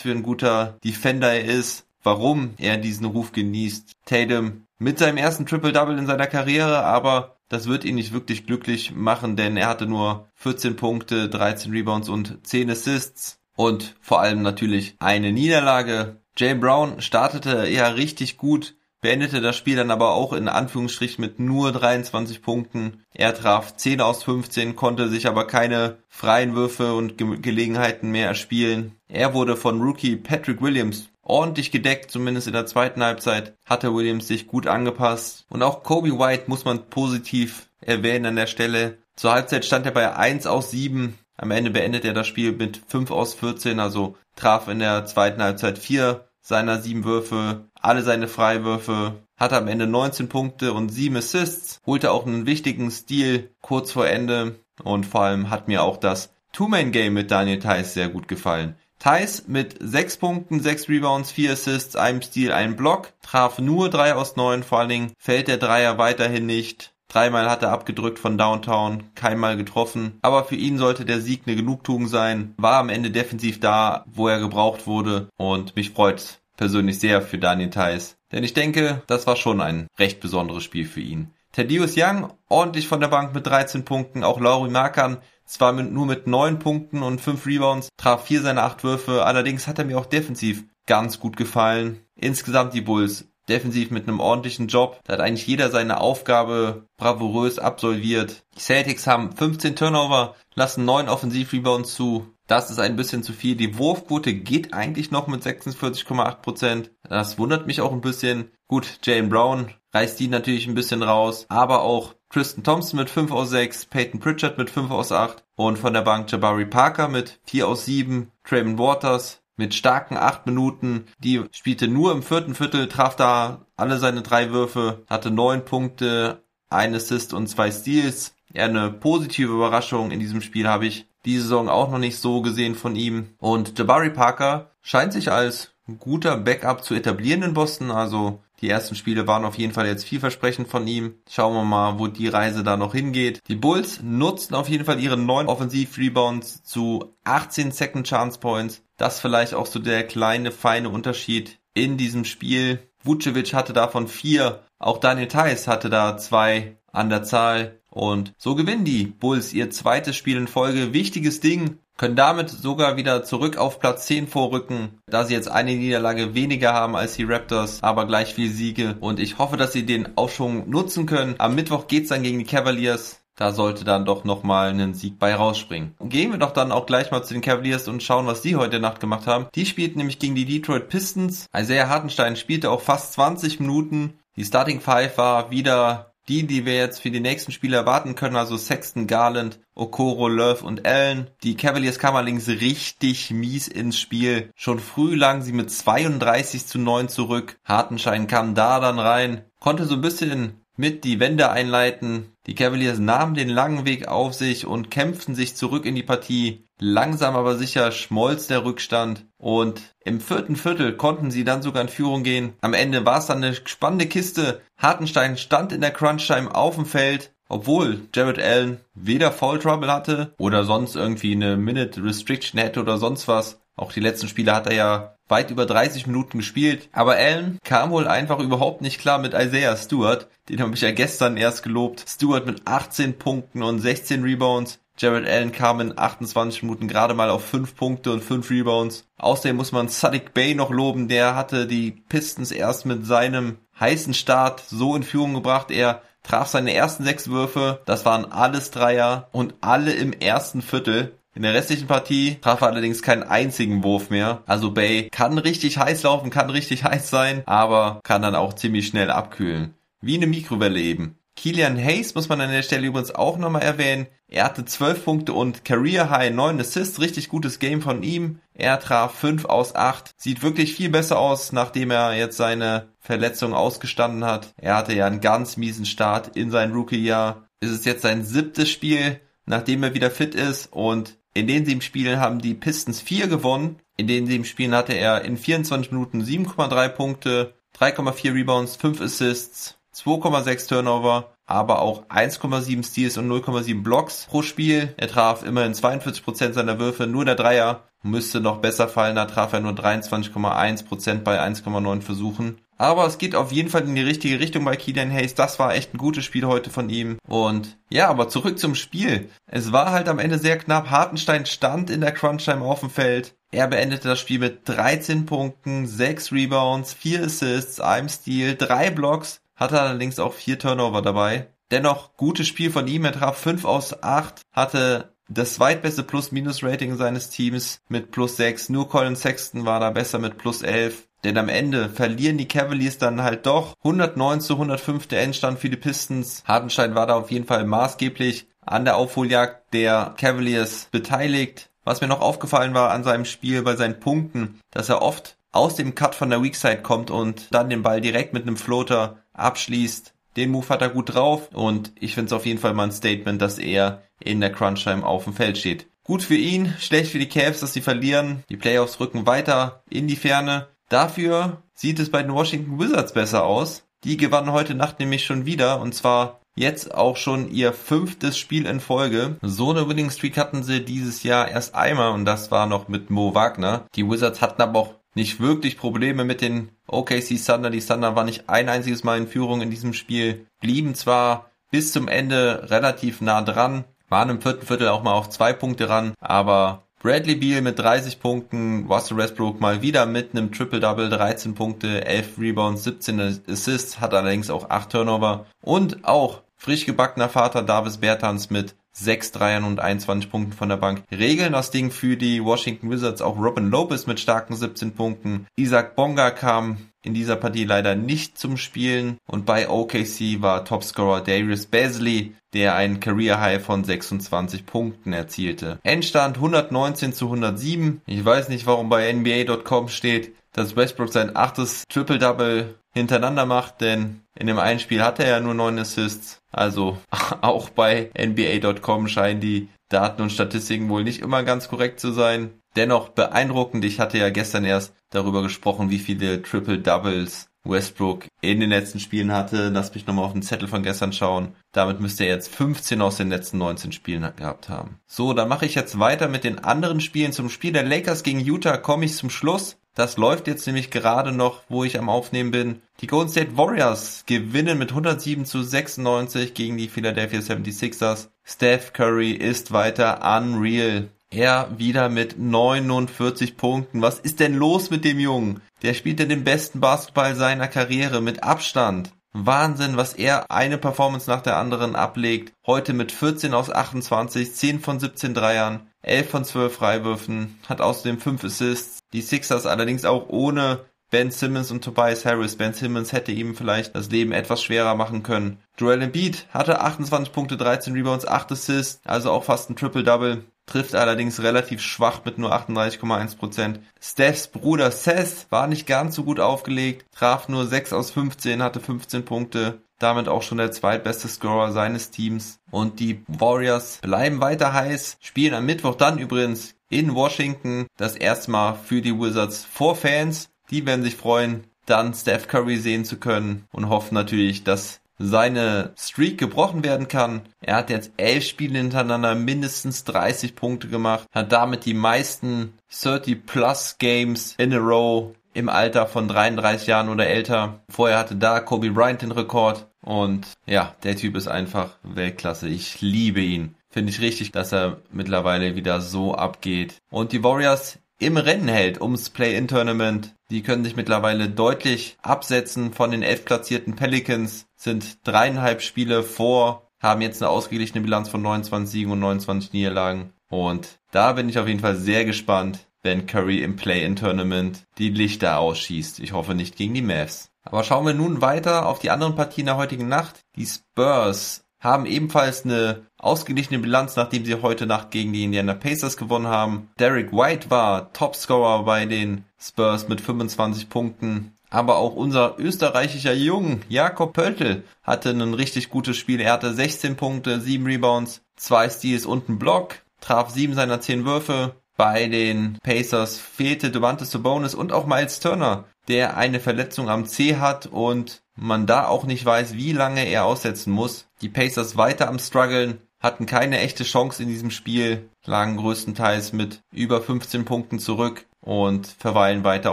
für 0.00 0.10
ein 0.10 0.22
guter 0.22 0.78
Defender 0.82 1.30
er 1.30 1.44
ist, 1.44 1.84
warum 2.02 2.54
er 2.56 2.78
diesen 2.78 3.04
Ruf 3.04 3.32
genießt. 3.32 3.92
Tatum 4.06 4.64
mit 4.78 4.98
seinem 4.98 5.18
ersten 5.18 5.44
Triple-Double 5.44 5.98
in 5.98 6.06
seiner 6.06 6.26
Karriere, 6.26 6.82
aber 6.82 7.36
das 7.50 7.68
wird 7.68 7.84
ihn 7.84 7.96
nicht 7.96 8.14
wirklich 8.14 8.46
glücklich 8.46 8.94
machen, 8.94 9.36
denn 9.36 9.58
er 9.58 9.68
hatte 9.68 9.86
nur 9.86 10.28
14 10.36 10.76
Punkte, 10.76 11.28
13 11.28 11.70
Rebounds 11.72 12.08
und 12.08 12.46
10 12.46 12.70
Assists 12.70 13.40
und 13.56 13.94
vor 14.00 14.20
allem 14.20 14.40
natürlich 14.40 14.96
eine 15.00 15.32
Niederlage. 15.32 16.16
Jay 16.40 16.54
Brown 16.54 17.02
startete 17.02 17.68
ja 17.68 17.88
richtig 17.88 18.38
gut, 18.38 18.74
beendete 19.02 19.42
das 19.42 19.58
Spiel 19.58 19.76
dann 19.76 19.90
aber 19.90 20.14
auch 20.14 20.32
in 20.32 20.48
Anführungsstrichen 20.48 21.20
mit 21.20 21.38
nur 21.38 21.70
23 21.70 22.40
Punkten. 22.40 23.04
Er 23.12 23.34
traf 23.34 23.76
10 23.76 24.00
aus 24.00 24.24
15, 24.24 24.74
konnte 24.74 25.10
sich 25.10 25.26
aber 25.26 25.46
keine 25.46 25.98
freien 26.08 26.54
Würfe 26.54 26.94
und 26.94 27.18
Ge 27.18 27.36
Gelegenheiten 27.42 28.10
mehr 28.10 28.28
erspielen. 28.28 28.96
Er 29.06 29.34
wurde 29.34 29.54
von 29.54 29.82
Rookie 29.82 30.16
Patrick 30.16 30.62
Williams 30.62 31.10
ordentlich 31.22 31.72
gedeckt, 31.72 32.10
zumindest 32.10 32.46
in 32.46 32.54
der 32.54 32.64
zweiten 32.64 33.02
Halbzeit 33.02 33.54
hatte 33.66 33.94
Williams 33.94 34.26
sich 34.26 34.46
gut 34.46 34.66
angepasst. 34.66 35.44
Und 35.50 35.62
auch 35.62 35.82
Kobe 35.82 36.18
White 36.18 36.44
muss 36.46 36.64
man 36.64 36.88
positiv 36.88 37.68
erwähnen 37.82 38.24
an 38.24 38.36
der 38.36 38.46
Stelle. 38.46 38.96
Zur 39.14 39.32
Halbzeit 39.32 39.66
stand 39.66 39.84
er 39.84 39.92
bei 39.92 40.16
1 40.16 40.46
aus 40.46 40.70
7. 40.70 41.18
Am 41.36 41.50
Ende 41.50 41.70
beendet 41.70 42.06
er 42.06 42.14
das 42.14 42.26
Spiel 42.26 42.52
mit 42.52 42.80
5 42.88 43.10
aus 43.10 43.34
14, 43.34 43.78
also 43.78 44.16
traf 44.36 44.68
in 44.68 44.78
der 44.78 45.04
zweiten 45.04 45.42
Halbzeit 45.42 45.78
4 45.78 46.24
seiner 46.40 46.80
7 46.80 47.04
Würfe, 47.04 47.70
alle 47.74 48.02
seine 48.02 48.28
Freiwürfe, 48.28 49.22
hatte 49.36 49.56
am 49.56 49.68
Ende 49.68 49.86
19 49.86 50.28
Punkte 50.28 50.72
und 50.72 50.90
7 50.90 51.16
Assists, 51.16 51.80
holte 51.86 52.12
auch 52.12 52.26
einen 52.26 52.46
wichtigen 52.46 52.90
Stil 52.90 53.54
kurz 53.60 53.92
vor 53.92 54.06
Ende 54.06 54.60
und 54.82 55.06
vor 55.06 55.22
allem 55.22 55.50
hat 55.50 55.68
mir 55.68 55.82
auch 55.82 55.96
das 55.96 56.32
Two-Man-Game 56.52 57.14
mit 57.14 57.30
Daniel 57.30 57.58
Theiss 57.58 57.94
sehr 57.94 58.08
gut 58.08 58.28
gefallen. 58.28 58.76
Thais 58.98 59.44
mit 59.46 59.76
6 59.80 60.18
Punkten, 60.18 60.60
6 60.60 60.88
Rebounds, 60.90 61.32
4 61.32 61.52
Assists, 61.52 61.96
einem 61.96 62.20
Steal, 62.20 62.52
einem 62.52 62.76
Block, 62.76 63.14
traf 63.22 63.58
nur 63.58 63.88
3 63.88 64.14
aus 64.14 64.36
9, 64.36 64.62
vor 64.62 64.80
allen 64.80 64.90
Dingen 64.90 65.12
fällt 65.18 65.48
der 65.48 65.56
Dreier 65.56 65.96
weiterhin 65.96 66.44
nicht. 66.44 66.92
Dreimal 67.10 67.50
hat 67.50 67.62
er 67.62 67.72
abgedrückt 67.72 68.18
von 68.18 68.38
Downtown, 68.38 69.02
keinmal 69.14 69.56
getroffen. 69.56 70.18
Aber 70.22 70.44
für 70.44 70.54
ihn 70.54 70.78
sollte 70.78 71.04
der 71.04 71.20
Sieg 71.20 71.42
eine 71.44 71.56
Genugtuung 71.56 72.06
sein. 72.06 72.54
War 72.56 72.78
am 72.78 72.88
Ende 72.88 73.10
defensiv 73.10 73.58
da, 73.60 74.04
wo 74.06 74.28
er 74.28 74.38
gebraucht 74.38 74.86
wurde. 74.86 75.28
Und 75.36 75.76
mich 75.76 75.90
freut 75.90 76.40
persönlich 76.56 77.00
sehr 77.00 77.20
für 77.20 77.38
Daniel 77.38 77.70
Theiss. 77.70 78.16
Denn 78.30 78.44
ich 78.44 78.54
denke, 78.54 79.02
das 79.08 79.26
war 79.26 79.34
schon 79.34 79.60
ein 79.60 79.88
recht 79.98 80.20
besonderes 80.20 80.62
Spiel 80.62 80.86
für 80.86 81.00
ihn. 81.00 81.32
Thaddeus 81.52 81.94
Young 81.96 82.32
ordentlich 82.48 82.86
von 82.86 83.00
der 83.00 83.08
Bank 83.08 83.34
mit 83.34 83.44
13 83.44 83.84
Punkten. 83.84 84.22
Auch 84.22 84.38
Laurie 84.38 84.70
Markan 84.70 85.18
zwar 85.50 85.72
mit, 85.72 85.90
nur 85.90 86.06
mit 86.06 86.28
neun 86.28 86.60
Punkten 86.60 87.02
und 87.02 87.20
fünf 87.20 87.44
Rebounds, 87.44 87.88
traf 87.96 88.26
vier 88.26 88.40
seiner 88.40 88.62
acht 88.62 88.84
Würfe, 88.84 89.24
allerdings 89.24 89.66
hat 89.66 89.80
er 89.80 89.84
mir 89.84 89.98
auch 89.98 90.06
defensiv 90.06 90.64
ganz 90.86 91.18
gut 91.18 91.36
gefallen. 91.36 92.00
Insgesamt 92.14 92.72
die 92.74 92.80
Bulls 92.80 93.29
defensiv 93.48 93.90
mit 93.90 94.06
einem 94.06 94.20
ordentlichen 94.20 94.68
Job. 94.68 95.00
Da 95.04 95.14
hat 95.14 95.20
eigentlich 95.20 95.46
jeder 95.46 95.70
seine 95.70 96.00
Aufgabe 96.00 96.86
bravourös 96.96 97.58
absolviert. 97.58 98.44
Die 98.56 98.60
Celtics 98.60 99.06
haben 99.06 99.32
15 99.36 99.76
Turnover, 99.76 100.34
lassen 100.54 100.84
9 100.84 101.08
Offensivrebounds 101.08 101.94
zu. 101.94 102.34
Das 102.46 102.70
ist 102.70 102.80
ein 102.80 102.96
bisschen 102.96 103.22
zu 103.22 103.32
viel. 103.32 103.54
Die 103.54 103.78
Wurfquote 103.78 104.34
geht 104.34 104.74
eigentlich 104.74 105.10
noch 105.12 105.28
mit 105.28 105.42
46,8%. 105.42 106.90
Das 107.08 107.38
wundert 107.38 107.66
mich 107.66 107.80
auch 107.80 107.92
ein 107.92 108.00
bisschen. 108.00 108.50
Gut, 108.66 108.98
Jane 109.04 109.28
Brown 109.28 109.72
reißt 109.92 110.18
die 110.18 110.28
natürlich 110.28 110.66
ein 110.66 110.74
bisschen 110.74 111.02
raus, 111.02 111.46
aber 111.48 111.82
auch 111.82 112.14
Tristan 112.28 112.62
Thompson 112.62 112.98
mit 112.98 113.10
5 113.10 113.32
aus 113.32 113.50
6, 113.50 113.86
Peyton 113.86 114.20
Pritchard 114.20 114.58
mit 114.58 114.70
5 114.70 114.90
aus 114.90 115.10
8 115.10 115.44
und 115.56 115.78
von 115.78 115.92
der 115.92 116.02
Bank 116.02 116.30
Jabari 116.30 116.66
Parker 116.66 117.08
mit 117.08 117.40
4 117.46 117.66
aus 117.66 117.84
7, 117.86 118.30
Trayvon 118.44 118.78
Waters 118.78 119.39
mit 119.60 119.74
starken 119.74 120.16
8 120.16 120.46
Minuten, 120.46 121.04
die 121.18 121.44
spielte 121.52 121.86
nur 121.86 122.12
im 122.12 122.22
vierten 122.22 122.54
Viertel, 122.54 122.88
traf 122.88 123.14
da 123.14 123.66
alle 123.76 123.98
seine 123.98 124.22
drei 124.22 124.52
Würfe, 124.52 125.04
hatte 125.06 125.30
9 125.30 125.66
Punkte, 125.66 126.42
ein 126.70 126.94
Assist 126.94 127.34
und 127.34 127.46
zwei 127.46 127.70
Steals. 127.70 128.34
Ja, 128.54 128.64
eine 128.64 128.90
positive 128.90 129.52
Überraschung 129.52 130.12
in 130.12 130.18
diesem 130.18 130.40
Spiel 130.40 130.66
habe 130.66 130.86
ich 130.86 131.06
die 131.26 131.36
Saison 131.36 131.68
auch 131.68 131.90
noch 131.90 131.98
nicht 131.98 132.16
so 132.16 132.40
gesehen 132.40 132.74
von 132.74 132.96
ihm. 132.96 133.34
Und 133.38 133.78
Jabari 133.78 134.08
Parker 134.08 134.70
scheint 134.80 135.12
sich 135.12 135.30
als 135.30 135.72
guter 135.98 136.38
Backup 136.38 136.82
zu 136.82 136.94
etablieren 136.94 137.42
in 137.42 137.52
Boston. 137.52 137.90
Also 137.90 138.40
die 138.60 138.68
ersten 138.68 138.94
Spiele 138.94 139.26
waren 139.26 139.44
auf 139.44 139.56
jeden 139.56 139.72
Fall 139.72 139.86
jetzt 139.86 140.04
vielversprechend 140.04 140.68
von 140.68 140.86
ihm. 140.86 141.14
Schauen 141.28 141.54
wir 141.54 141.64
mal, 141.64 141.98
wo 141.98 142.06
die 142.06 142.28
Reise 142.28 142.62
da 142.62 142.76
noch 142.76 142.94
hingeht. 142.94 143.40
Die 143.48 143.56
Bulls 143.56 144.00
nutzten 144.02 144.54
auf 144.54 144.68
jeden 144.68 144.84
Fall 144.84 145.00
ihre 145.00 145.16
neun 145.16 145.46
Offensiv-Rebounds 145.46 146.62
zu 146.62 147.16
18 147.24 147.72
Second 147.72 148.06
Chance 148.06 148.38
Points. 148.40 148.82
Das 148.96 149.20
vielleicht 149.20 149.54
auch 149.54 149.66
so 149.66 149.78
der 149.78 150.06
kleine, 150.06 150.52
feine 150.52 150.90
Unterschied 150.90 151.58
in 151.74 151.96
diesem 151.96 152.24
Spiel. 152.24 152.80
Vucevic 153.02 153.54
hatte 153.54 153.72
davon 153.72 154.08
vier. 154.08 154.62
Auch 154.78 154.98
Daniel 154.98 155.28
Theiss 155.28 155.66
hatte 155.66 155.88
da 155.88 156.18
zwei 156.18 156.76
an 156.92 157.08
der 157.08 157.22
Zahl. 157.22 157.80
Und 157.88 158.34
so 158.38 158.54
gewinnen 158.54 158.84
die 158.84 159.06
Bulls 159.06 159.52
ihr 159.52 159.70
zweites 159.70 160.16
Spiel 160.16 160.36
in 160.36 160.48
Folge. 160.48 160.92
Wichtiges 160.92 161.40
Ding 161.40 161.78
können 162.00 162.16
damit 162.16 162.48
sogar 162.48 162.96
wieder 162.96 163.24
zurück 163.24 163.58
auf 163.58 163.78
Platz 163.78 164.06
10 164.06 164.26
vorrücken, 164.26 165.02
da 165.04 165.24
sie 165.24 165.34
jetzt 165.34 165.50
eine 165.50 165.74
Niederlage 165.74 166.34
weniger 166.34 166.72
haben 166.72 166.96
als 166.96 167.16
die 167.16 167.24
Raptors, 167.24 167.82
aber 167.82 168.06
gleich 168.06 168.32
viel 168.32 168.50
Siege. 168.50 168.96
Und 169.00 169.20
ich 169.20 169.36
hoffe, 169.36 169.58
dass 169.58 169.74
sie 169.74 169.84
den 169.84 170.16
Aufschwung 170.16 170.70
nutzen 170.70 171.04
können. 171.04 171.34
Am 171.36 171.54
Mittwoch 171.54 171.88
geht's 171.88 172.08
dann 172.08 172.22
gegen 172.22 172.38
die 172.38 172.46
Cavaliers. 172.46 173.20
Da 173.36 173.52
sollte 173.52 173.84
dann 173.84 174.06
doch 174.06 174.24
nochmal 174.24 174.70
ein 174.70 174.94
Sieg 174.94 175.18
bei 175.18 175.34
rausspringen. 175.34 175.94
Gehen 176.00 176.30
wir 176.30 176.38
doch 176.38 176.52
dann 176.52 176.72
auch 176.72 176.86
gleich 176.86 177.10
mal 177.10 177.22
zu 177.22 177.34
den 177.34 177.42
Cavaliers 177.42 177.86
und 177.86 178.02
schauen, 178.02 178.26
was 178.26 178.40
sie 178.40 178.56
heute 178.56 178.80
Nacht 178.80 179.00
gemacht 179.00 179.26
haben. 179.26 179.48
Die 179.54 179.66
spielten 179.66 179.98
nämlich 179.98 180.18
gegen 180.18 180.34
die 180.34 180.46
Detroit 180.46 180.88
Pistons. 180.88 181.48
Isaiah 181.54 181.90
Hartenstein 181.90 182.36
spielte 182.36 182.70
auch 182.70 182.80
fast 182.80 183.12
20 183.12 183.60
Minuten. 183.60 184.14
Die 184.36 184.44
Starting 184.46 184.80
Five 184.80 185.18
war 185.18 185.50
wieder 185.50 186.09
die, 186.28 186.46
die 186.46 186.64
wir 186.64 186.74
jetzt 186.74 187.00
für 187.00 187.10
die 187.10 187.20
nächsten 187.20 187.52
Spiele 187.52 187.76
erwarten 187.76 188.14
können, 188.14 188.36
also 188.36 188.56
Sexton, 188.56 189.06
Garland, 189.06 189.60
Okoro, 189.74 190.28
Love 190.28 190.64
und 190.64 190.86
Allen. 190.86 191.30
Die 191.42 191.56
Cavaliers 191.56 191.98
kamen 191.98 192.16
allerdings 192.16 192.48
richtig 192.48 193.30
mies 193.30 193.68
ins 193.68 193.98
Spiel. 193.98 194.50
Schon 194.54 194.78
früh 194.78 195.14
lagen 195.14 195.42
sie 195.42 195.52
mit 195.52 195.70
32 195.70 196.66
zu 196.66 196.78
9 196.78 197.08
zurück. 197.08 197.58
Hartenschein 197.64 198.26
kam 198.26 198.54
da 198.54 198.80
dann 198.80 198.98
rein, 198.98 199.44
konnte 199.58 199.86
so 199.86 199.94
ein 199.94 200.00
bisschen 200.00 200.60
mit 200.80 201.04
die 201.04 201.20
Wende 201.20 201.50
einleiten. 201.50 202.32
Die 202.46 202.54
Cavaliers 202.54 202.98
nahmen 202.98 203.34
den 203.34 203.50
langen 203.50 203.84
Weg 203.84 204.08
auf 204.08 204.34
sich 204.34 204.66
und 204.66 204.90
kämpften 204.90 205.34
sich 205.34 205.54
zurück 205.54 205.84
in 205.84 205.94
die 205.94 206.02
Partie. 206.02 206.64
Langsam 206.78 207.36
aber 207.36 207.56
sicher 207.56 207.92
schmolz 207.92 208.46
der 208.46 208.64
Rückstand 208.64 209.26
und 209.36 209.82
im 210.02 210.20
vierten 210.20 210.56
Viertel 210.56 210.96
konnten 210.96 211.30
sie 211.30 211.44
dann 211.44 211.60
sogar 211.60 211.82
in 211.82 211.90
Führung 211.90 212.22
gehen. 212.22 212.54
Am 212.62 212.72
Ende 212.72 213.04
war 213.04 213.18
es 213.18 213.26
dann 213.26 213.44
eine 213.44 213.54
spannende 213.54 214.06
Kiste. 214.06 214.62
Hartenstein 214.80 215.36
stand 215.36 215.72
in 215.72 215.82
der 215.82 215.90
Crunch-Time 215.90 216.54
auf 216.54 216.74
dem 216.74 216.86
Feld, 216.86 217.32
obwohl 217.50 218.00
Jared 218.14 218.38
Allen 218.38 218.80
weder 218.94 219.30
Foul 219.30 219.58
Trouble 219.58 219.92
hatte 219.92 220.32
oder 220.38 220.64
sonst 220.64 220.96
irgendwie 220.96 221.32
eine 221.32 221.58
Minute 221.58 222.02
Restriction 222.02 222.58
hätte 222.58 222.80
oder 222.80 222.96
sonst 222.96 223.28
was. 223.28 223.60
Auch 223.76 223.92
die 223.92 224.00
letzten 224.00 224.28
Spiele 224.28 224.54
hat 224.54 224.66
er 224.66 224.74
ja 224.74 225.14
weit 225.28 225.50
über 225.50 225.66
30 225.66 226.06
Minuten 226.06 226.38
gespielt. 226.38 226.88
Aber 226.92 227.12
Allen 227.16 227.58
kam 227.62 227.90
wohl 227.90 228.08
einfach 228.08 228.38
überhaupt 228.38 228.80
nicht 228.80 229.00
klar 229.00 229.18
mit 229.18 229.34
Isaiah 229.34 229.76
Stewart. 229.76 230.28
Den 230.48 230.60
habe 230.60 230.74
ich 230.74 230.80
ja 230.80 230.92
gestern 230.92 231.36
erst 231.36 231.62
gelobt. 231.62 232.04
Stewart 232.08 232.46
mit 232.46 232.62
18 232.66 233.18
Punkten 233.18 233.62
und 233.62 233.80
16 233.80 234.22
Rebounds. 234.22 234.80
Jared 234.98 235.26
Allen 235.26 235.52
kam 235.52 235.80
in 235.80 235.98
28 235.98 236.62
Minuten 236.62 236.88
gerade 236.88 237.14
mal 237.14 237.30
auf 237.30 237.44
5 237.46 237.74
Punkte 237.74 238.12
und 238.12 238.22
5 238.22 238.50
Rebounds. 238.50 239.06
Außerdem 239.16 239.56
muss 239.56 239.72
man 239.72 239.88
Sadiq 239.88 240.34
Bay 240.34 240.54
noch 240.54 240.70
loben, 240.70 241.08
der 241.08 241.34
hatte 241.34 241.66
die 241.66 241.92
Pistons 241.92 242.50
erst 242.50 242.84
mit 242.84 243.06
seinem 243.06 243.56
heißen 243.80 244.14
Start 244.14 244.62
so 244.68 244.94
in 244.94 245.02
Führung 245.02 245.34
gebracht. 245.34 245.70
Er 245.70 246.02
traf 246.22 246.48
seine 246.48 246.74
ersten 246.74 247.04
sechs 247.04 247.28
Würfe, 247.28 247.80
das 247.86 248.04
waren 248.04 248.30
alles 248.30 248.70
Dreier 248.70 249.28
und 249.32 249.54
alle 249.60 249.92
im 249.92 250.12
ersten 250.12 250.62
Viertel. 250.62 251.16
In 251.34 251.42
der 251.42 251.54
restlichen 251.54 251.86
Partie 251.86 252.38
traf 252.40 252.60
er 252.60 252.68
allerdings 252.68 253.02
keinen 253.02 253.22
einzigen 253.22 253.84
Wurf 253.84 254.10
mehr. 254.10 254.42
Also 254.46 254.72
Bay 254.72 255.08
kann 255.10 255.38
richtig 255.38 255.78
heiß 255.78 256.02
laufen, 256.02 256.30
kann 256.30 256.50
richtig 256.50 256.84
heiß 256.84 257.08
sein, 257.08 257.42
aber 257.46 258.00
kann 258.02 258.22
dann 258.22 258.34
auch 258.34 258.54
ziemlich 258.54 258.88
schnell 258.88 259.10
abkühlen. 259.10 259.74
Wie 260.02 260.16
eine 260.16 260.26
Mikrowelle 260.26 260.80
eben. 260.80 261.16
Kilian 261.36 261.82
Hayes 261.82 262.14
muss 262.14 262.28
man 262.28 262.40
an 262.40 262.50
der 262.50 262.62
Stelle 262.62 262.86
übrigens 262.86 263.14
auch 263.14 263.38
nochmal 263.38 263.62
erwähnen. 263.62 264.08
Er 264.32 264.44
hatte 264.44 264.64
12 264.64 265.04
Punkte 265.04 265.32
und 265.32 265.64
Career 265.64 266.08
High 266.08 266.32
9 266.32 266.60
Assists, 266.60 267.00
richtig 267.00 267.28
gutes 267.28 267.58
Game 267.58 267.82
von 267.82 268.04
ihm. 268.04 268.38
Er 268.54 268.78
traf 268.78 269.12
5 269.16 269.44
aus 269.46 269.74
8. 269.74 270.12
Sieht 270.16 270.44
wirklich 270.44 270.72
viel 270.74 270.88
besser 270.88 271.18
aus, 271.18 271.50
nachdem 271.50 271.90
er 271.90 272.14
jetzt 272.14 272.36
seine 272.36 272.92
Verletzung 273.00 273.54
ausgestanden 273.54 274.24
hat. 274.24 274.54
Er 274.56 274.76
hatte 274.76 274.94
ja 274.94 275.06
einen 275.06 275.20
ganz 275.20 275.56
miesen 275.56 275.84
Start 275.84 276.36
in 276.36 276.52
sein 276.52 276.72
Rookie-Jahr. 276.72 277.48
Es 277.58 277.70
ist 277.70 277.84
jetzt 277.84 278.02
sein 278.02 278.24
siebtes 278.24 278.70
Spiel, 278.70 279.20
nachdem 279.46 279.82
er 279.82 279.94
wieder 279.94 280.12
fit 280.12 280.36
ist 280.36 280.72
und 280.72 281.18
in 281.34 281.48
den 281.48 281.66
sieben 281.66 281.82
Spielen 281.82 282.20
haben 282.20 282.40
die 282.40 282.54
Pistons 282.54 283.00
4 283.00 283.26
gewonnen. 283.26 283.80
In 283.96 284.06
den 284.06 284.28
sieben 284.28 284.44
Spielen 284.44 284.76
hatte 284.76 284.92
er 284.92 285.22
in 285.22 285.36
24 285.36 285.90
Minuten 285.90 286.22
7,3 286.22 286.88
Punkte, 286.90 287.54
3,4 287.76 288.32
Rebounds, 288.34 288.76
5 288.76 289.00
Assists, 289.00 289.76
2,6 289.94 290.68
Turnover, 290.68 291.34
aber 291.50 291.82
auch 291.82 292.06
1,7 292.08 292.84
Steals 292.84 293.18
und 293.18 293.28
0,7 293.28 293.82
Blocks 293.82 294.26
pro 294.28 294.42
Spiel. 294.42 294.94
Er 294.96 295.08
traf 295.08 295.42
immerhin 295.42 295.72
42% 295.72 296.52
seiner 296.52 296.78
Würfe, 296.78 297.06
nur 297.06 297.24
der 297.24 297.34
Dreier 297.34 297.84
müsste 298.02 298.40
noch 298.40 298.58
besser 298.58 298.88
fallen, 298.88 299.16
da 299.16 299.26
traf 299.26 299.52
er 299.52 299.60
nur 299.60 299.72
23,1% 299.72 301.18
bei 301.18 301.40
1,9 301.40 302.00
Versuchen. 302.00 302.58
Aber 302.78 303.04
es 303.04 303.18
geht 303.18 303.34
auf 303.34 303.52
jeden 303.52 303.68
Fall 303.68 303.82
in 303.82 303.94
die 303.94 304.00
richtige 304.00 304.40
Richtung 304.40 304.64
bei 304.64 304.74
Kilian 304.74 305.12
Hayes. 305.12 305.34
Das 305.34 305.58
war 305.58 305.74
echt 305.74 305.92
ein 305.92 305.98
gutes 305.98 306.24
Spiel 306.24 306.46
heute 306.46 306.70
von 306.70 306.88
ihm. 306.88 307.18
Und 307.28 307.76
ja, 307.90 308.08
aber 308.08 308.30
zurück 308.30 308.58
zum 308.58 308.74
Spiel. 308.74 309.28
Es 309.46 309.70
war 309.70 309.90
halt 309.90 310.08
am 310.08 310.18
Ende 310.18 310.38
sehr 310.38 310.56
knapp. 310.56 310.90
Hartenstein 310.90 311.44
stand 311.44 311.90
in 311.90 312.00
der 312.00 312.12
Crunch-Time 312.12 312.64
auf 312.64 312.80
dem 312.80 312.88
Feld. 312.88 313.34
Er 313.52 313.66
beendete 313.66 314.08
das 314.08 314.18
Spiel 314.18 314.38
mit 314.38 314.66
13 314.66 315.26
Punkten, 315.26 315.86
6 315.86 316.32
Rebounds, 316.32 316.94
4 316.94 317.24
Assists, 317.24 317.80
einem 317.80 318.08
Steal, 318.08 318.56
3 318.56 318.90
Blocks 318.90 319.42
hatte 319.60 319.80
allerdings 319.80 320.18
auch 320.18 320.32
vier 320.32 320.58
Turnover 320.58 321.02
dabei. 321.02 321.48
Dennoch 321.70 322.16
gutes 322.16 322.48
Spiel 322.48 322.72
von 322.72 322.88
ihm. 322.88 323.04
Er 323.04 323.12
traf 323.12 323.36
5 323.38 323.64
aus 323.64 324.02
8, 324.02 324.42
hatte 324.52 325.12
das 325.28 325.54
zweitbeste 325.54 326.02
Plus-Minus-Rating 326.02 326.96
seines 326.96 327.30
Teams 327.30 327.80
mit 327.88 328.10
plus 328.10 328.36
6. 328.36 328.70
Nur 328.70 328.88
Colin 328.88 329.14
Sexton 329.14 329.64
war 329.64 329.78
da 329.78 329.90
besser 329.90 330.18
mit 330.18 330.38
plus 330.38 330.62
11. 330.62 331.06
Denn 331.22 331.36
am 331.36 331.48
Ende 331.48 331.88
verlieren 331.90 332.38
die 332.38 332.48
Cavaliers 332.48 332.98
dann 332.98 333.22
halt 333.22 333.46
doch 333.46 333.76
109 333.84 334.40
zu 334.40 334.54
105 334.54 335.06
der 335.06 335.22
Endstand 335.22 335.58
für 335.58 335.68
die 335.68 335.76
Pistons. 335.76 336.42
Hartenstein 336.46 336.94
war 336.94 337.06
da 337.06 337.14
auf 337.14 337.30
jeden 337.30 337.46
Fall 337.46 337.64
maßgeblich 337.64 338.48
an 338.64 338.84
der 338.84 338.96
Aufholjagd 338.96 339.72
der 339.74 340.14
Cavaliers 340.18 340.88
beteiligt. 340.90 341.70
Was 341.84 342.00
mir 342.00 342.08
noch 342.08 342.20
aufgefallen 342.20 342.74
war 342.74 342.90
an 342.90 343.04
seinem 343.04 343.24
Spiel 343.24 343.62
bei 343.62 343.76
seinen 343.76 344.00
Punkten, 344.00 344.60
dass 344.70 344.88
er 344.88 345.02
oft 345.02 345.36
aus 345.52 345.74
dem 345.74 345.94
Cut 345.94 346.14
von 346.14 346.30
der 346.30 346.42
Weakside 346.42 346.82
kommt 346.82 347.10
und 347.10 347.52
dann 347.52 347.70
den 347.70 347.82
Ball 347.82 348.00
direkt 348.00 348.32
mit 348.32 348.42
einem 348.42 348.56
Floater 348.56 349.19
abschließt. 349.32 350.14
Den 350.36 350.50
Move 350.50 350.68
hat 350.68 350.82
er 350.82 350.90
gut 350.90 351.14
drauf 351.14 351.50
und 351.52 351.92
ich 351.98 352.14
finde 352.14 352.26
es 352.26 352.32
auf 352.32 352.46
jeden 352.46 352.60
Fall 352.60 352.74
mal 352.74 352.84
ein 352.84 352.92
Statement, 352.92 353.42
dass 353.42 353.58
er 353.58 354.02
in 354.20 354.40
der 354.40 354.52
Crunch-Time 354.52 355.04
auf 355.04 355.24
dem 355.24 355.32
Feld 355.32 355.58
steht. 355.58 355.88
Gut 356.04 356.22
für 356.22 356.36
ihn, 356.36 356.74
schlecht 356.78 357.12
für 357.12 357.18
die 357.18 357.28
Cavs, 357.28 357.60
dass 357.60 357.72
sie 357.72 357.80
verlieren. 357.80 358.44
Die 358.48 358.56
Playoffs 358.56 359.00
rücken 359.00 359.26
weiter 359.26 359.82
in 359.88 360.08
die 360.08 360.16
Ferne. 360.16 360.68
Dafür 360.88 361.62
sieht 361.74 361.98
es 361.98 362.10
bei 362.10 362.22
den 362.22 362.34
Washington 362.34 362.80
Wizards 362.80 363.12
besser 363.12 363.44
aus. 363.44 363.84
Die 364.04 364.16
gewannen 364.16 364.52
heute 364.52 364.74
Nacht 364.74 364.98
nämlich 364.98 365.24
schon 365.24 365.46
wieder 365.46 365.80
und 365.80 365.94
zwar 365.94 366.40
jetzt 366.56 366.94
auch 366.94 367.16
schon 367.16 367.50
ihr 367.50 367.72
fünftes 367.72 368.38
Spiel 368.38 368.66
in 368.66 368.80
Folge. 368.80 369.36
So 369.42 369.70
eine 369.70 369.88
Winning 369.88 370.10
Streak 370.10 370.36
hatten 370.36 370.62
sie 370.62 370.84
dieses 370.84 371.22
Jahr 371.22 371.48
erst 371.48 371.74
einmal 371.74 372.12
und 372.12 372.24
das 372.24 372.50
war 372.50 372.66
noch 372.66 372.88
mit 372.88 373.10
Mo 373.10 373.34
Wagner. 373.34 373.86
Die 373.94 374.08
Wizards 374.08 374.40
hatten 374.40 374.62
aber 374.62 374.78
auch 374.78 374.94
nicht 375.14 375.40
wirklich 375.40 375.76
Probleme 375.76 376.24
mit 376.24 376.40
den 376.40 376.70
OKC 376.86 377.38
Thunder. 377.44 377.70
Die 377.70 377.80
Thunder 377.80 378.16
waren 378.16 378.26
nicht 378.26 378.48
ein 378.48 378.68
einziges 378.68 379.04
Mal 379.04 379.18
in 379.18 379.26
Führung 379.26 379.60
in 379.60 379.70
diesem 379.70 379.92
Spiel, 379.92 380.46
blieben 380.60 380.94
zwar 380.94 381.50
bis 381.70 381.92
zum 381.92 382.08
Ende 382.08 382.70
relativ 382.70 383.20
nah 383.20 383.42
dran, 383.42 383.84
waren 384.08 384.30
im 384.30 384.40
vierten 384.40 384.66
Viertel 384.66 384.88
auch 384.88 385.02
mal 385.02 385.12
auf 385.12 385.30
zwei 385.30 385.52
Punkte 385.52 385.88
ran, 385.88 386.14
aber 386.20 386.84
Bradley 387.02 387.36
Beal 387.36 387.62
mit 387.62 387.78
30 387.78 388.20
Punkten, 388.20 388.86
Russell 388.86 389.16
Westbrook 389.16 389.58
mal 389.58 389.80
wieder 389.80 390.04
mit 390.04 390.32
einem 390.32 390.52
Triple-Double, 390.52 391.08
13 391.08 391.54
Punkte, 391.54 392.04
11 392.04 392.38
Rebounds, 392.38 392.84
17 392.84 393.42
Assists, 393.48 394.00
hat 394.00 394.12
allerdings 394.12 394.50
auch 394.50 394.68
8 394.68 394.90
Turnover 394.90 395.46
und 395.62 396.04
auch 396.04 396.42
frisch 396.56 396.84
gebackener 396.84 397.30
Vater 397.30 397.62
Davis 397.62 397.96
Bertans 397.96 398.50
mit 398.50 398.74
6 399.00 399.32
Dreiern 399.32 399.64
und 399.64 399.80
21 399.80 400.30
Punkten 400.30 400.52
von 400.52 400.68
der 400.68 400.76
Bank. 400.76 401.02
Regeln 401.10 401.52
das 401.52 401.70
Ding 401.70 401.90
für 401.90 402.16
die 402.16 402.44
Washington 402.44 402.90
Wizards 402.90 403.22
auch 403.22 403.38
Robin 403.38 403.70
Lopez 403.70 404.06
mit 404.06 404.20
starken 404.20 404.54
17 404.54 404.92
Punkten. 404.92 405.46
Isaac 405.56 405.96
Bonga 405.96 406.30
kam 406.30 406.78
in 407.02 407.14
dieser 407.14 407.36
Partie 407.36 407.64
leider 407.64 407.94
nicht 407.94 408.38
zum 408.38 408.56
Spielen 408.56 409.18
und 409.26 409.46
bei 409.46 409.68
OKC 409.68 410.42
war 410.42 410.64
Topscorer 410.64 411.22
Darius 411.22 411.66
Basley, 411.66 412.34
der 412.52 412.74
einen 412.74 413.00
Career 413.00 413.40
High 413.40 413.62
von 413.62 413.84
26 413.84 414.66
Punkten 414.66 415.12
erzielte. 415.12 415.78
Endstand 415.82 416.36
119 416.36 417.12
zu 417.12 417.26
107. 417.26 418.02
Ich 418.06 418.24
weiß 418.24 418.48
nicht, 418.48 418.66
warum 418.66 418.88
bei 418.88 419.12
NBA.com 419.12 419.88
steht, 419.88 420.34
dass 420.52 420.76
Westbrook 420.76 421.12
sein 421.12 421.36
achtes 421.36 421.84
Triple-Double 421.88 422.74
hintereinander 422.92 423.46
macht, 423.46 423.80
denn 423.80 424.22
in 424.40 424.46
dem 424.46 424.58
einen 424.58 424.80
Spiel 424.80 425.02
hatte 425.02 425.22
er 425.22 425.32
ja 425.32 425.40
nur 425.40 425.52
neun 425.54 425.78
Assists. 425.78 426.40
Also 426.50 426.96
auch 427.42 427.68
bei 427.68 428.10
NBA.com 428.18 429.06
scheinen 429.06 429.40
die 429.40 429.68
Daten 429.90 430.22
und 430.22 430.32
Statistiken 430.32 430.88
wohl 430.88 431.04
nicht 431.04 431.20
immer 431.20 431.42
ganz 431.42 431.68
korrekt 431.68 432.00
zu 432.00 432.12
sein. 432.12 432.54
Dennoch 432.74 433.10
beeindruckend. 433.10 433.84
Ich 433.84 434.00
hatte 434.00 434.16
ja 434.16 434.30
gestern 434.30 434.64
erst 434.64 434.94
darüber 435.10 435.42
gesprochen, 435.42 435.90
wie 435.90 435.98
viele 435.98 436.40
Triple 436.40 436.78
Doubles 436.78 437.49
Westbrook 437.64 438.26
in 438.40 438.60
den 438.60 438.70
letzten 438.70 439.00
Spielen 439.00 439.32
hatte. 439.32 439.68
Lass 439.68 439.94
mich 439.94 440.06
nochmal 440.06 440.24
auf 440.24 440.32
den 440.32 440.42
Zettel 440.42 440.68
von 440.68 440.82
gestern 440.82 441.12
schauen. 441.12 441.54
Damit 441.72 442.00
müsste 442.00 442.24
er 442.24 442.34
jetzt 442.34 442.54
15 442.54 443.00
aus 443.02 443.16
den 443.16 443.28
letzten 443.28 443.58
19 443.58 443.92
Spielen 443.92 444.28
gehabt 444.36 444.68
haben. 444.68 444.98
So, 445.06 445.32
dann 445.34 445.48
mache 445.48 445.66
ich 445.66 445.74
jetzt 445.74 445.98
weiter 445.98 446.28
mit 446.28 446.44
den 446.44 446.58
anderen 446.58 447.00
Spielen. 447.00 447.32
Zum 447.32 447.50
Spiel 447.50 447.72
der 447.72 447.84
Lakers 447.84 448.22
gegen 448.22 448.40
Utah 448.40 448.76
komme 448.76 449.04
ich 449.04 449.16
zum 449.16 449.30
Schluss. 449.30 449.76
Das 449.94 450.16
läuft 450.16 450.46
jetzt 450.46 450.66
nämlich 450.66 450.90
gerade 450.90 451.32
noch, 451.32 451.62
wo 451.68 451.84
ich 451.84 451.98
am 451.98 452.08
Aufnehmen 452.08 452.52
bin. 452.52 452.80
Die 453.00 453.06
Golden 453.06 453.30
State 453.30 453.56
Warriors 453.56 454.24
gewinnen 454.24 454.78
mit 454.78 454.90
107 454.90 455.44
zu 455.44 455.62
96 455.62 456.54
gegen 456.54 456.78
die 456.78 456.88
Philadelphia 456.88 457.40
76ers. 457.40 458.28
Steph 458.44 458.92
Curry 458.92 459.32
ist 459.32 459.72
weiter 459.72 460.20
unreal. 460.22 461.08
Er 461.32 461.70
wieder 461.78 462.08
mit 462.08 462.40
49 462.40 463.56
Punkten. 463.56 464.02
Was 464.02 464.18
ist 464.18 464.40
denn 464.40 464.54
los 464.54 464.90
mit 464.90 465.04
dem 465.04 465.20
Jungen? 465.20 465.60
Der 465.82 465.94
spielt 465.94 466.18
ja 466.18 466.26
den 466.26 466.42
besten 466.42 466.80
Basketball 466.80 467.36
seiner 467.36 467.68
Karriere 467.68 468.20
mit 468.20 468.42
Abstand. 468.42 469.12
Wahnsinn, 469.32 469.96
was 469.96 470.14
er 470.14 470.50
eine 470.50 470.76
Performance 470.76 471.30
nach 471.30 471.40
der 471.40 471.56
anderen 471.56 471.94
ablegt. 471.94 472.52
Heute 472.66 472.94
mit 472.94 473.12
14 473.12 473.54
aus 473.54 473.70
28, 473.70 474.52
10 474.52 474.80
von 474.80 474.98
17 474.98 475.32
Dreiern, 475.32 475.86
11 476.02 476.30
von 476.30 476.44
12 476.44 476.74
Freiwürfen, 476.74 477.60
hat 477.68 477.80
außerdem 477.80 478.18
5 478.18 478.42
Assists. 478.42 478.98
Die 479.12 479.22
Sixers 479.22 479.66
allerdings 479.66 480.04
auch 480.04 480.28
ohne 480.30 480.84
Ben 481.10 481.30
Simmons 481.30 481.70
und 481.70 481.84
Tobias 481.84 482.24
Harris. 482.24 482.56
Ben 482.56 482.72
Simmons 482.72 483.12
hätte 483.12 483.30
ihm 483.30 483.54
vielleicht 483.54 483.94
das 483.94 484.10
Leben 484.10 484.32
etwas 484.32 484.64
schwerer 484.64 484.96
machen 484.96 485.22
können. 485.22 485.58
Joel 485.78 486.02
Embiid 486.02 486.46
hatte 486.50 486.80
28 486.80 487.32
Punkte, 487.32 487.56
13 487.56 487.92
Rebounds, 487.92 488.26
8 488.26 488.50
Assists, 488.50 489.00
also 489.04 489.30
auch 489.30 489.44
fast 489.44 489.70
ein 489.70 489.76
Triple-Double. 489.76 490.44
Trifft 490.70 490.94
allerdings 490.94 491.42
relativ 491.42 491.82
schwach 491.82 492.24
mit 492.24 492.38
nur 492.38 492.54
38,1%. 492.54 493.80
Stephs 494.00 494.46
Bruder 494.48 494.90
Seth 494.90 495.46
war 495.50 495.66
nicht 495.66 495.86
ganz 495.86 496.14
so 496.14 496.24
gut 496.24 496.40
aufgelegt, 496.40 497.04
traf 497.12 497.48
nur 497.48 497.66
6 497.66 497.92
aus 497.92 498.10
15, 498.12 498.62
hatte 498.62 498.80
15 498.80 499.24
Punkte 499.24 499.82
damit 500.00 500.28
auch 500.28 500.42
schon 500.42 500.58
der 500.58 500.72
zweitbeste 500.72 501.28
Scorer 501.28 501.72
seines 501.72 502.10
Teams. 502.10 502.58
Und 502.70 503.00
die 503.00 503.22
Warriors 503.28 503.98
bleiben 504.00 504.40
weiter 504.40 504.72
heiß, 504.72 505.18
spielen 505.20 505.54
am 505.54 505.66
Mittwoch 505.66 505.94
dann 505.94 506.18
übrigens 506.18 506.74
in 506.88 507.14
Washington 507.14 507.86
das 507.96 508.16
erste 508.16 508.50
Mal 508.50 508.74
für 508.74 509.02
die 509.02 509.18
Wizards 509.18 509.64
vor 509.64 509.94
Fans. 509.94 510.48
Die 510.70 510.86
werden 510.86 511.04
sich 511.04 511.16
freuen, 511.16 511.64
dann 511.86 512.14
Steph 512.14 512.48
Curry 512.48 512.76
sehen 512.76 513.04
zu 513.04 513.18
können 513.18 513.66
und 513.72 513.88
hoffen 513.88 514.14
natürlich, 514.14 514.64
dass 514.64 514.99
seine 515.20 515.92
Streak 515.96 516.38
gebrochen 516.38 516.82
werden 516.82 517.06
kann. 517.06 517.42
Er 517.60 517.76
hat 517.76 517.90
jetzt 517.90 518.12
elf 518.16 518.44
Spiele 518.44 518.78
hintereinander 518.78 519.34
mindestens 519.34 520.04
30 520.04 520.56
Punkte 520.56 520.88
gemacht, 520.88 521.28
hat 521.32 521.52
damit 521.52 521.84
die 521.84 521.94
meisten 521.94 522.72
30 523.02 523.46
plus 523.46 523.96
Games 523.98 524.54
in 524.58 524.72
a 524.72 524.78
row 524.78 525.34
im 525.52 525.68
Alter 525.68 526.06
von 526.06 526.26
33 526.26 526.86
Jahren 526.86 527.08
oder 527.08 527.26
älter. 527.26 527.80
Vorher 527.88 528.18
hatte 528.18 528.36
da 528.36 528.60
Kobe 528.60 528.90
Bryant 528.90 529.22
den 529.22 529.32
Rekord 529.32 529.86
und 530.02 530.46
ja, 530.66 530.94
der 531.02 531.16
Typ 531.16 531.36
ist 531.36 531.48
einfach 531.48 531.98
Weltklasse. 532.02 532.68
Ich 532.68 533.00
liebe 533.00 533.40
ihn. 533.40 533.74
Finde 533.90 534.12
ich 534.12 534.20
richtig, 534.20 534.52
dass 534.52 534.72
er 534.72 534.98
mittlerweile 535.10 535.74
wieder 535.74 536.00
so 536.00 536.34
abgeht. 536.34 536.94
Und 537.10 537.32
die 537.32 537.42
Warriors 537.42 537.98
im 538.20 538.36
Rennen 538.36 538.68
hält 538.68 539.00
ums 539.00 539.30
Play-In-Tournament. 539.30 540.34
Die 540.50 540.62
können 540.62 540.84
sich 540.84 540.94
mittlerweile 540.94 541.48
deutlich 541.48 542.18
absetzen 542.22 542.92
von 542.92 543.10
den 543.10 543.22
elf 543.22 543.44
platzierten 543.44 543.96
Pelicans, 543.96 544.66
sind 544.76 545.26
dreieinhalb 545.26 545.80
Spiele 545.80 546.22
vor, 546.22 546.86
haben 547.00 547.22
jetzt 547.22 547.42
eine 547.42 547.50
ausgeglichene 547.50 548.02
Bilanz 548.02 548.28
von 548.28 548.42
29 548.42 548.92
Siegen 548.92 549.12
und 549.12 549.20
29 549.20 549.72
Niederlagen. 549.72 550.32
Und 550.50 551.00
da 551.12 551.32
bin 551.32 551.48
ich 551.48 551.58
auf 551.58 551.66
jeden 551.66 551.80
Fall 551.80 551.96
sehr 551.96 552.24
gespannt, 552.26 552.86
wenn 553.02 553.26
Curry 553.26 553.62
im 553.62 553.76
Play-in-Tournament 553.76 554.84
die 554.98 555.08
Lichter 555.08 555.58
ausschießt. 555.58 556.20
Ich 556.20 556.32
hoffe 556.32 556.54
nicht 556.54 556.76
gegen 556.76 556.92
die 556.92 557.02
Mavs. 557.02 557.50
Aber 557.64 557.84
schauen 557.84 558.04
wir 558.04 558.14
nun 558.14 558.42
weiter 558.42 558.86
auf 558.86 558.98
die 558.98 559.10
anderen 559.10 559.34
Partien 559.34 559.66
der 559.66 559.76
heutigen 559.76 560.08
Nacht. 560.08 560.40
Die 560.56 560.66
Spurs 560.66 561.64
haben 561.80 562.06
ebenfalls 562.06 562.64
eine 562.64 563.06
ausgeglichene 563.18 563.78
Bilanz, 563.78 564.16
nachdem 564.16 564.44
sie 564.44 564.54
heute 564.62 564.86
Nacht 564.86 565.10
gegen 565.10 565.32
die 565.32 565.44
Indiana 565.44 565.74
Pacers 565.74 566.16
gewonnen 566.16 566.46
haben. 566.46 566.90
Derek 566.98 567.32
White 567.32 567.70
war 567.70 568.12
Topscorer 568.12 568.84
bei 568.84 569.06
den 569.06 569.44
Spurs 569.58 570.08
mit 570.08 570.20
25 570.20 570.88
Punkten. 570.88 571.56
Aber 571.70 571.98
auch 571.98 572.16
unser 572.16 572.58
österreichischer 572.58 573.32
Jung, 573.32 573.82
Jakob 573.88 574.32
Pöltl, 574.32 574.82
hatte 575.04 575.30
ein 575.30 575.54
richtig 575.54 575.88
gutes 575.88 576.16
Spiel. 576.16 576.40
Er 576.40 576.52
hatte 576.54 576.74
16 576.74 577.16
Punkte, 577.16 577.60
7 577.60 577.86
Rebounds, 577.86 578.42
2 578.56 578.90
Steals 578.90 579.24
und 579.24 579.48
einen 579.48 579.58
Block, 579.58 579.96
traf 580.20 580.50
7 580.50 580.74
seiner 580.74 581.00
10 581.00 581.24
Würfe. 581.24 581.76
Bei 581.96 582.26
den 582.26 582.78
Pacers 582.82 583.38
fehlte 583.38 583.90
Domantas 583.90 584.30
Sabonis 584.30 584.74
und 584.74 584.92
auch 584.92 585.06
Miles 585.06 585.38
Turner, 585.38 585.84
der 586.08 586.36
eine 586.36 586.58
Verletzung 586.58 587.08
am 587.08 587.26
C 587.26 587.56
hat 587.56 587.86
und 587.86 588.39
man 588.60 588.86
da 588.86 589.08
auch 589.08 589.24
nicht 589.24 589.44
weiß, 589.44 589.74
wie 589.74 589.92
lange 589.92 590.28
er 590.28 590.44
aussetzen 590.44 590.92
muss. 590.92 591.26
Die 591.40 591.48
Pacers 591.48 591.96
weiter 591.96 592.28
am 592.28 592.38
struggeln, 592.38 592.98
hatten 593.18 593.46
keine 593.46 593.80
echte 593.80 594.04
Chance 594.04 594.42
in 594.42 594.48
diesem 594.48 594.70
Spiel, 594.70 595.28
lagen 595.44 595.76
größtenteils 595.76 596.52
mit 596.52 596.82
über 596.92 597.20
15 597.20 597.64
Punkten 597.64 597.98
zurück 597.98 598.46
und 598.60 599.06
verweilen 599.06 599.64
weiter 599.64 599.92